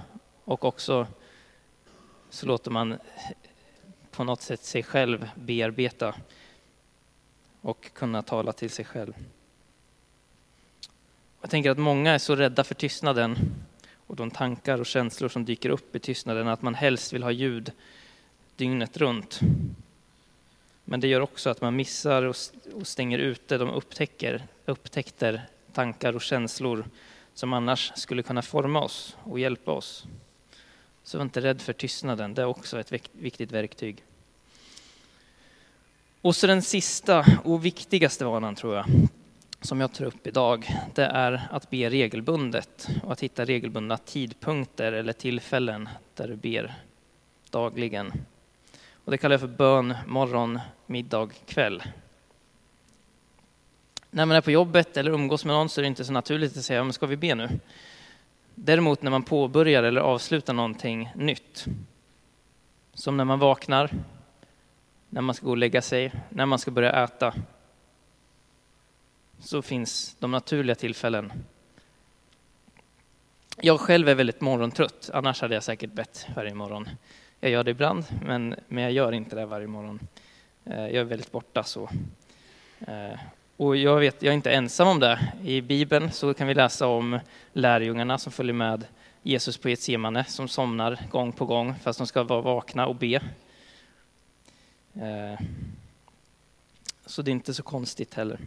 och 0.45 0.65
också 0.65 1.07
så 2.31 2.47
låter 2.47 2.71
man 2.71 2.99
på 4.11 4.25
något 4.25 4.43
sätt 4.43 4.65
sig 4.65 4.83
själv 4.83 5.31
bearbeta 5.35 6.15
och 7.61 7.93
kunna 7.93 8.23
tala 8.23 8.53
till 8.53 8.71
sig 8.71 8.85
själv. 8.85 9.13
Jag 11.41 11.51
tänker 11.51 11.71
att 11.71 11.79
många 11.79 12.13
är 12.13 12.19
så 12.19 12.37
rädda 12.37 12.65
för 12.65 12.75
tystnaden 12.75 13.39
och 14.07 14.17
de 14.17 14.31
tankar 14.31 14.81
och 14.81 14.87
känslor 14.87 15.29
som 15.29 15.45
dyker 15.45 15.71
upp 15.71 15.97
i 15.97 15.99
tystnaden 15.99 16.49
att 16.49 16.63
man 16.63 16.75
helst 16.75 17.13
vill 17.13 17.23
ha 17.23 17.31
ljud 17.31 17.73
dygnet 18.61 18.97
runt. 18.97 19.41
Men 20.85 21.01
det 21.01 21.09
gör 21.09 21.21
också 21.21 21.51
att 21.51 21.61
man 21.61 21.77
missar 21.77 22.23
och 22.23 22.87
stänger 22.87 23.19
ute 23.19 23.59
de 23.59 23.71
upptäcker, 23.71 24.47
upptäckter, 24.65 25.43
tankar 25.73 26.17
och 26.17 26.23
känslor 26.23 26.85
som 27.35 27.53
annars 27.53 27.93
skulle 27.95 28.23
kunna 28.23 28.43
forma 28.43 28.81
oss 28.81 29.17
och 29.23 29.41
hjälpa 29.41 29.73
oss. 29.73 30.05
Så 31.03 31.19
var 31.19 31.23
inte 31.23 31.41
rädd 31.41 31.61
för 31.61 31.73
tystnaden, 31.73 32.35
det 32.35 32.43
är 32.43 32.47
också 32.47 32.81
ett 32.81 32.93
viktigt 33.13 33.53
verktyg. 33.53 34.05
Och 36.21 36.37
så 36.37 36.47
den 36.47 36.63
sista 36.63 37.27
och 37.45 37.65
viktigaste 37.65 38.25
vanan 38.25 38.55
tror 38.55 38.77
jag, 38.77 38.87
som 39.61 39.81
jag 39.81 39.93
tar 39.93 40.05
upp 40.05 40.27
idag, 40.27 40.69
det 40.95 41.05
är 41.05 41.49
att 41.51 41.71
be 41.71 41.91
regelbundet 41.91 42.89
och 43.03 43.13
att 43.13 43.21
hitta 43.21 43.45
regelbundna 43.45 43.97
tidpunkter 43.97 44.93
eller 44.93 45.13
tillfällen 45.13 45.89
där 46.15 46.29
du 46.29 46.37
ber 46.37 46.75
dagligen. 47.51 48.13
Och 49.11 49.13
det 49.13 49.19
kallar 49.19 49.33
jag 49.33 49.41
för 49.41 49.49
bön 49.49 49.95
morgon, 50.07 50.61
middag, 50.87 51.31
kväll. 51.47 51.83
När 54.11 54.27
man 54.27 54.37
är 54.37 54.41
på 54.41 54.51
jobbet 54.51 54.97
eller 54.97 55.11
umgås 55.11 55.45
med 55.45 55.55
någon 55.55 55.69
så 55.69 55.81
är 55.81 55.83
det 55.83 55.89
inte 55.89 56.05
så 56.05 56.13
naturligt 56.13 56.57
att 56.57 56.65
säga, 56.65 56.85
men 56.85 56.93
ska 56.93 57.07
vi 57.07 57.17
be 57.17 57.35
nu? 57.35 57.49
Däremot 58.55 59.03
när 59.03 59.11
man 59.11 59.23
påbörjar 59.23 59.83
eller 59.83 60.01
avslutar 60.01 60.53
någonting 60.53 61.13
nytt, 61.15 61.67
som 62.95 63.17
när 63.17 63.25
man 63.25 63.39
vaknar, 63.39 63.91
när 65.09 65.21
man 65.21 65.35
ska 65.35 65.47
gå 65.47 65.51
och 65.51 65.57
lägga 65.57 65.83
sig, 65.83 66.13
när 66.29 66.47
man 66.47 66.59
ska 66.59 66.71
börja 66.71 67.05
äta, 67.05 67.35
så 69.39 69.63
finns 69.63 70.17
de 70.19 70.31
naturliga 70.31 70.75
tillfällen. 70.75 71.33
Jag 73.57 73.81
själv 73.81 74.09
är 74.09 74.15
väldigt 74.15 74.41
morgontrött, 74.41 75.11
annars 75.15 75.41
hade 75.41 75.55
jag 75.55 75.63
säkert 75.63 75.93
bett 75.93 76.27
varje 76.37 76.55
morgon. 76.55 76.89
Jag 77.43 77.53
gör 77.53 77.65
det 77.65 77.71
ibland, 77.71 78.05
men, 78.25 78.55
men 78.69 78.85
jag 78.85 78.93
gör 78.93 79.13
inte 79.13 79.37
det 79.37 79.47
varje 79.47 79.67
morgon. 79.67 80.01
Eh, 80.65 80.81
jag 80.81 80.95
är 80.95 81.05
väldigt 81.05 81.33
borta 81.33 81.63
så. 81.63 81.91
Eh, 82.81 83.19
och 83.57 83.77
jag, 83.77 84.01
vet, 84.01 84.23
jag 84.23 84.31
är 84.31 84.37
inte 84.37 84.53
ensam 84.53 84.89
om 84.89 85.01
det. 85.01 85.33
I 85.45 85.61
Bibeln 85.61 86.11
så 86.11 86.35
kan 86.35 86.49
vi 86.49 86.55
läsa 86.55 86.87
om 86.87 87.19
lärjungarna 87.53 88.19
som 88.19 88.33
följer 88.33 88.53
med 88.53 88.85
Jesus 89.23 89.59
på 89.59 89.69
Getsemane 89.69 90.25
som 90.25 90.49
somnar 90.49 90.99
gång 91.11 91.33
på 91.33 91.45
gång 91.45 91.75
fast 91.83 91.99
de 91.99 92.07
ska 92.07 92.23
vara 92.23 92.41
vakna 92.41 92.87
och 92.87 92.97
be. 92.97 93.15
Eh, 94.95 95.41
så 97.07 97.23
det 97.23 97.31
är 97.31 97.33
inte 97.33 97.55
så 97.55 97.63
konstigt 97.63 98.15
heller. 98.15 98.39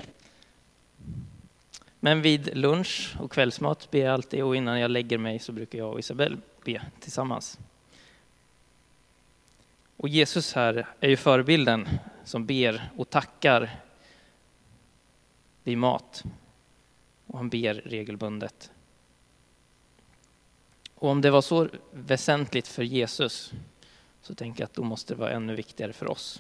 Men 1.99 2.21
vid 2.21 2.57
lunch 2.57 3.15
och 3.19 3.31
kvällsmat 3.31 3.91
ber 3.91 3.99
jag 3.99 4.13
alltid 4.13 4.43
och 4.43 4.55
innan 4.55 4.79
jag 4.79 4.91
lägger 4.91 5.17
mig 5.17 5.39
så 5.39 5.51
brukar 5.51 5.79
jag 5.79 5.91
och 5.91 5.99
Isabelle 5.99 6.37
be 6.65 6.81
tillsammans. 6.99 7.59
Och 10.03 10.09
Jesus 10.09 10.53
här 10.53 10.87
är 10.99 11.09
ju 11.09 11.17
förebilden 11.17 11.89
som 12.23 12.45
ber 12.45 12.91
och 12.97 13.09
tackar 13.09 13.79
vid 15.63 15.77
mat. 15.77 16.23
Och 17.27 17.37
han 17.37 17.49
ber 17.49 17.73
regelbundet. 17.73 18.71
Och 20.95 21.09
om 21.09 21.21
det 21.21 21.31
var 21.31 21.41
så 21.41 21.69
väsentligt 21.91 22.67
för 22.67 22.83
Jesus 22.83 23.53
så 24.21 24.35
tänker 24.35 24.61
jag 24.61 24.65
att 24.65 24.73
då 24.73 24.83
måste 24.83 25.13
det 25.13 25.19
vara 25.19 25.31
ännu 25.31 25.55
viktigare 25.55 25.93
för 25.93 26.11
oss. 26.11 26.37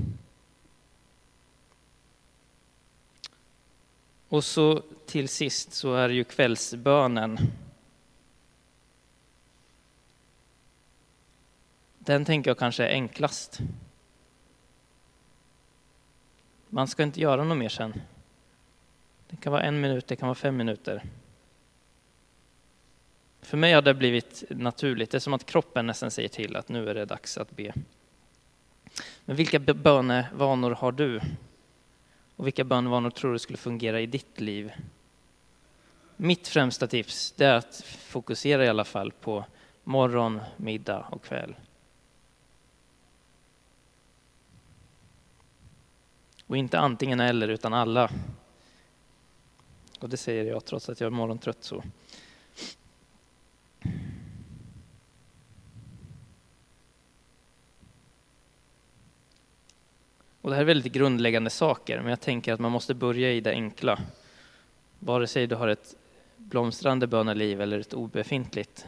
Och 4.29 4.43
så 4.43 4.83
till 5.05 5.29
sist 5.29 5.73
så 5.73 5.95
är 5.95 6.07
det 6.07 6.15
ju 6.15 6.23
kvällsbönen 6.23 7.37
Den 12.05 12.25
tänker 12.25 12.49
jag 12.49 12.57
kanske 12.57 12.85
är 12.85 12.89
enklast. 12.89 13.59
Man 16.69 16.87
ska 16.87 17.03
inte 17.03 17.21
göra 17.21 17.43
något 17.43 17.57
mer 17.57 17.69
sen. 17.69 18.01
Det 19.29 19.35
kan 19.37 19.51
vara 19.51 19.63
en 19.63 19.81
minut, 19.81 20.07
det 20.07 20.15
kan 20.15 20.27
vara 20.27 20.35
fem 20.35 20.57
minuter. 20.57 21.03
För 23.41 23.57
mig 23.57 23.73
har 23.73 23.81
det 23.81 23.93
blivit 23.93 24.43
naturligt. 24.49 25.11
Det 25.11 25.17
är 25.17 25.19
som 25.19 25.33
att 25.33 25.45
kroppen 25.45 25.87
nästan 25.87 26.11
säger 26.11 26.29
till 26.29 26.55
att 26.55 26.69
nu 26.69 26.89
är 26.89 26.93
det 26.93 27.05
dags 27.05 27.37
att 27.37 27.51
be. 27.51 27.73
Men 29.25 29.35
vilka 29.35 29.59
bönevanor 29.59 30.71
har 30.71 30.91
du? 30.91 31.21
Och 32.35 32.45
vilka 32.45 32.63
bönevanor 32.63 33.09
tror 33.09 33.33
du 33.33 33.39
skulle 33.39 33.57
fungera 33.57 34.01
i 34.01 34.05
ditt 34.05 34.39
liv? 34.39 34.71
Mitt 36.17 36.47
främsta 36.47 36.87
tips 36.87 37.33
är 37.37 37.53
att 37.53 37.83
fokusera 37.85 38.65
i 38.65 38.69
alla 38.69 38.85
fall 38.85 39.11
på 39.11 39.45
morgon, 39.83 40.39
middag 40.57 41.07
och 41.11 41.23
kväll. 41.23 41.55
Och 46.53 46.57
inte 46.57 46.79
antingen 46.79 47.19
eller, 47.19 47.47
utan 47.47 47.73
alla. 47.73 48.09
Och 49.99 50.09
det 50.09 50.17
säger 50.17 50.45
jag 50.45 50.65
trots 50.65 50.89
att 50.89 50.99
jag 50.99 51.07
är 51.07 51.11
morgontrött 51.11 51.63
så. 51.63 51.83
Och 60.41 60.49
det 60.49 60.55
här 60.55 60.61
är 60.61 60.65
väldigt 60.65 60.93
grundläggande 60.93 61.49
saker, 61.49 61.99
men 62.01 62.09
jag 62.09 62.21
tänker 62.21 62.53
att 62.53 62.59
man 62.59 62.71
måste 62.71 62.93
börja 62.93 63.31
i 63.31 63.41
det 63.41 63.51
enkla. 63.51 63.99
Vare 64.99 65.27
sig 65.27 65.47
du 65.47 65.55
har 65.55 65.67
ett 65.67 65.95
blomstrande 66.37 67.07
böneliv 67.07 67.61
eller 67.61 67.79
ett 67.79 67.93
obefintligt, 67.93 68.87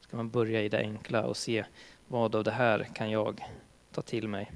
ska 0.00 0.16
man 0.16 0.30
börja 0.30 0.62
i 0.62 0.68
det 0.68 0.78
enkla 0.78 1.24
och 1.24 1.36
se 1.36 1.64
vad 2.08 2.34
av 2.34 2.44
det 2.44 2.50
här 2.50 2.88
kan 2.94 3.10
jag 3.10 3.44
ta 3.92 4.02
till 4.02 4.28
mig? 4.28 4.52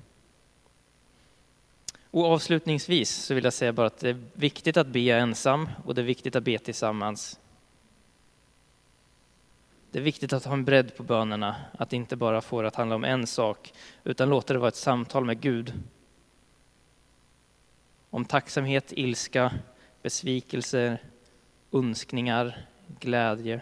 Och 2.10 2.24
avslutningsvis 2.24 3.10
så 3.10 3.34
vill 3.34 3.44
jag 3.44 3.52
säga 3.52 3.72
bara 3.72 3.86
att 3.86 3.98
det 3.98 4.08
är 4.08 4.20
viktigt 4.32 4.76
att 4.76 4.86
be 4.86 5.10
ensam 5.10 5.68
och 5.84 5.94
det 5.94 6.00
är 6.00 6.04
viktigt 6.04 6.36
att 6.36 6.42
be 6.42 6.58
tillsammans. 6.58 7.40
Det 9.90 9.98
är 9.98 10.02
viktigt 10.02 10.32
att 10.32 10.44
ha 10.44 10.52
en 10.52 10.64
bredd 10.64 10.96
på 10.96 11.02
bönerna, 11.02 11.56
att 11.78 11.92
inte 11.92 12.16
bara 12.16 12.40
få 12.40 12.62
det 12.62 12.68
att 12.68 12.76
handla 12.76 12.94
om 12.94 13.04
en 13.04 13.26
sak, 13.26 13.72
utan 14.04 14.28
låta 14.28 14.52
det 14.52 14.58
vara 14.58 14.68
ett 14.68 14.76
samtal 14.76 15.24
med 15.24 15.40
Gud. 15.40 15.72
Om 18.10 18.24
tacksamhet, 18.24 18.92
ilska, 18.92 19.52
besvikelser, 20.02 21.02
önskningar, 21.72 22.66
glädje. 23.00 23.60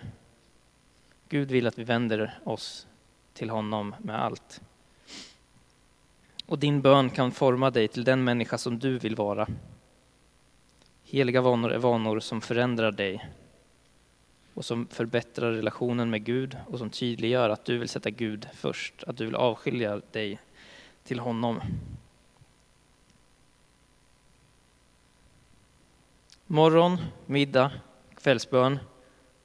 Gud 1.29 1.51
vill 1.51 1.67
att 1.67 1.79
vi 1.79 1.85
vänder 1.85 2.39
oss 2.45 2.87
till 3.35 3.51
honom 3.51 3.95
med 3.99 4.25
allt. 4.25 4.61
Och 6.49 6.59
din 6.59 6.81
bön 6.81 7.11
kan 7.11 7.33
forma 7.33 7.71
dig 7.71 7.89
till 7.89 8.05
den 8.05 8.25
människa 8.25 8.59
som 8.59 8.79
du 8.79 8.99
vill 8.99 9.17
vara. 9.17 9.49
Heliga 11.05 11.41
vanor 11.41 11.73
är 11.73 11.79
vanor 11.79 12.21
som 12.21 12.41
förändrar 12.41 12.93
dig 12.93 13.29
och 14.55 14.65
som 14.65 14.87
förbättrar 14.87 15.53
relationen 15.53 16.11
med 16.11 16.25
Gud 16.25 16.57
och 16.67 16.79
som 16.79 16.91
tydliggör 16.91 17.51
att 17.51 17.65
du 17.65 17.79
vill 17.79 17.89
sätta 17.89 18.11
Gud 18.11 18.49
först, 18.53 19.05
att 19.05 19.17
du 19.17 19.25
vill 19.25 19.35
avskilja 19.35 20.01
dig 20.13 20.39
till 21.05 21.19
honom. 21.19 21.61
Morgon, 26.47 26.99
middag, 27.27 27.73
kvällsbön, 28.15 28.79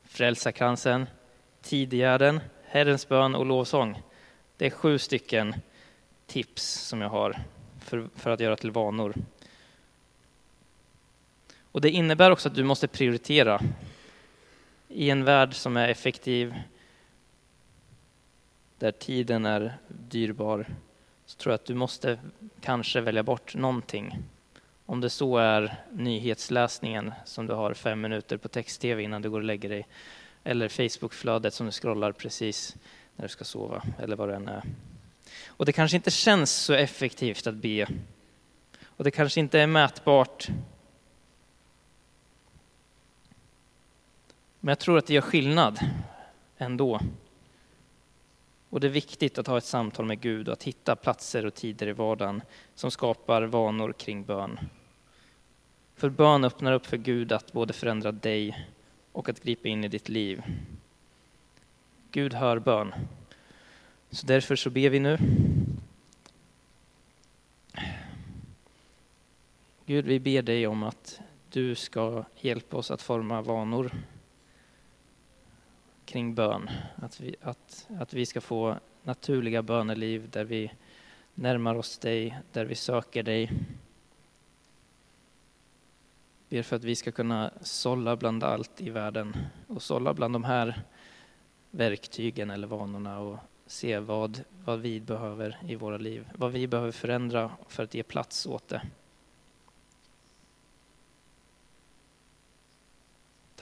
frälsarkransen, 0.04 1.08
tidigärden, 1.62 2.40
Herrens 2.66 3.08
bön 3.08 3.36
och 3.36 3.46
lovsång. 3.46 4.02
Det 4.58 4.66
är 4.66 4.70
sju 4.70 4.98
stycken 4.98 5.56
tips 6.28 6.64
som 6.64 7.02
jag 7.02 7.10
har 7.10 7.40
för, 7.80 8.10
för 8.16 8.32
att 8.32 8.40
göra 8.40 8.56
till 8.56 8.72
vanor. 8.72 9.14
Och 11.72 11.82
det 11.82 11.90
innebär 11.90 12.32
också 12.32 12.50
att 12.50 12.56
du 12.56 12.64
måste 12.64 12.88
prioritera. 12.88 13.62
I 14.88 15.10
en 15.10 15.24
värld 15.24 15.54
som 15.54 15.78
är 15.78 15.88
effektiv, 15.88 16.54
där 18.78 18.92
tiden 18.92 19.46
är 19.46 19.78
dyrbar, 19.88 20.66
så 21.26 21.38
tror 21.38 21.52
jag 21.52 21.56
att 21.56 21.66
du 21.66 21.74
måste 21.74 22.20
kanske 22.62 23.02
välja 23.02 23.24
bort 23.24 23.56
någonting. 23.56 24.18
Om 24.86 25.02
det 25.02 25.10
så 25.10 25.38
är 25.38 25.76
nyhetsläsningen 25.92 27.14
som 27.26 27.48
du 27.48 27.54
har 27.54 27.74
fem 27.74 28.02
minuter 28.02 28.38
på 28.38 28.48
text-tv 28.48 29.04
innan 29.04 29.22
du 29.22 29.30
går 29.30 29.40
och 29.40 29.46
lägger 29.46 29.70
dig, 29.70 29.88
eller 30.44 30.70
Facebookflödet 30.70 31.54
som 31.54 31.66
du 31.66 31.72
scrollar 31.72 32.12
precis 32.12 32.76
när 33.16 33.26
du 33.26 33.30
ska 33.30 33.44
sova, 33.44 33.84
eller 34.00 34.16
vad 34.16 34.30
det 34.30 34.36
än 34.36 34.48
är. 34.48 34.64
Och 35.64 35.66
det 35.66 35.74
kanske 35.74 35.98
inte 35.98 36.12
känns 36.12 36.52
så 36.52 36.74
effektivt 36.74 37.48
att 37.48 37.56
be. 37.56 37.88
Och 38.86 39.04
det 39.04 39.12
kanske 39.12 39.40
inte 39.40 39.60
är 39.60 39.68
mätbart. 39.68 40.48
Men 44.60 44.72
jag 44.72 44.80
tror 44.80 44.98
att 44.98 45.08
det 45.08 45.14
gör 45.14 45.22
skillnad 45.22 45.80
ändå. 46.58 47.00
Och 48.70 48.80
det 48.80 48.88
är 48.88 48.92
viktigt 48.92 49.38
att 49.38 49.48
ha 49.48 49.58
ett 49.58 49.64
samtal 49.64 50.06
med 50.06 50.22
Gud 50.22 50.48
och 50.48 50.54
att 50.54 50.64
hitta 50.64 50.96
platser 50.96 51.46
och 51.46 51.54
tider 51.54 51.88
i 51.88 51.94
vardagen 51.94 52.42
som 52.76 52.92
skapar 52.92 53.42
vanor 53.42 53.94
kring 53.94 54.24
bön. 54.24 54.60
För 55.96 56.10
bön 56.10 56.44
öppnar 56.44 56.74
upp 56.74 56.86
för 56.86 56.98
Gud 56.98 57.32
att 57.32 57.54
både 57.54 57.74
förändra 57.74 58.12
dig 58.12 58.68
och 59.12 59.30
att 59.30 59.44
gripa 59.44 59.68
in 59.68 59.84
i 59.84 59.88
ditt 59.88 60.10
liv. 60.10 60.44
Gud 62.12 62.34
hör 62.34 62.60
bön. 62.60 62.94
Så 64.14 64.26
därför 64.26 64.56
så 64.56 64.70
ber 64.70 64.90
vi 64.90 65.00
nu. 65.00 65.18
Gud, 69.86 70.06
vi 70.06 70.20
ber 70.20 70.42
dig 70.42 70.68
om 70.68 70.84
att 70.84 71.22
du 71.50 71.76
ska 71.76 72.24
hjälpa 72.36 72.78
oss 72.78 72.92
att 72.92 73.02
forma 73.02 73.42
vanor 73.42 73.92
kring 76.06 76.36
bön. 76.36 76.70
Att 76.96 77.22
vi, 77.22 77.36
att, 77.42 77.88
att 78.00 78.14
vi 78.14 78.26
ska 78.26 78.42
få 78.42 78.76
naturliga 79.04 79.62
böneliv 79.62 80.30
där 80.30 80.44
vi 80.44 80.72
närmar 81.34 81.76
oss 81.76 81.98
dig, 81.98 82.40
där 82.52 82.66
vi 82.66 82.76
söker 82.76 83.24
dig. 83.24 83.52
Ber 86.50 86.62
för 86.62 86.76
att 86.76 86.84
vi 86.84 86.96
ska 86.96 87.12
kunna 87.12 87.52
sålla 87.62 88.16
bland 88.16 88.44
allt 88.44 88.82
i 88.82 88.90
världen 88.90 89.38
och 89.68 89.82
sålla 89.82 90.14
bland 90.14 90.36
de 90.36 90.44
här 90.44 90.82
verktygen 91.72 92.50
eller 92.50 92.68
vanorna 92.68 93.20
och 93.20 93.38
se 93.66 94.00
vad, 94.00 94.44
vad 94.66 94.80
vi 94.80 95.00
behöver 95.00 95.58
i 95.68 95.76
våra 95.76 95.98
liv, 95.98 96.30
vad 96.36 96.52
vi 96.52 96.68
behöver 96.68 96.92
förändra 96.92 97.52
för 97.68 97.84
att 97.84 97.94
ge 97.94 98.04
plats 98.04 98.46
åt 98.46 98.68
det. 98.68 98.82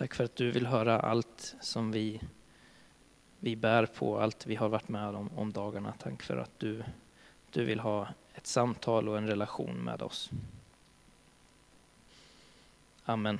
Tack 0.01 0.13
för 0.13 0.23
att 0.23 0.35
du 0.35 0.51
vill 0.51 0.65
höra 0.65 0.99
allt 0.99 1.55
som 1.59 1.91
vi, 1.91 2.21
vi 3.39 3.55
bär 3.55 3.85
på, 3.85 4.19
allt 4.19 4.45
vi 4.45 4.55
har 4.55 4.69
varit 4.69 4.89
med 4.89 5.15
om, 5.15 5.29
om 5.35 5.51
dagarna. 5.51 5.93
Tack 5.99 6.23
för 6.23 6.37
att 6.37 6.59
du, 6.59 6.83
du 7.51 7.63
vill 7.63 7.79
ha 7.79 8.07
ett 8.33 8.47
samtal 8.47 9.09
och 9.09 9.17
en 9.17 9.27
relation 9.27 9.75
med 9.75 10.01
oss. 10.01 10.29
Amen. 13.05 13.39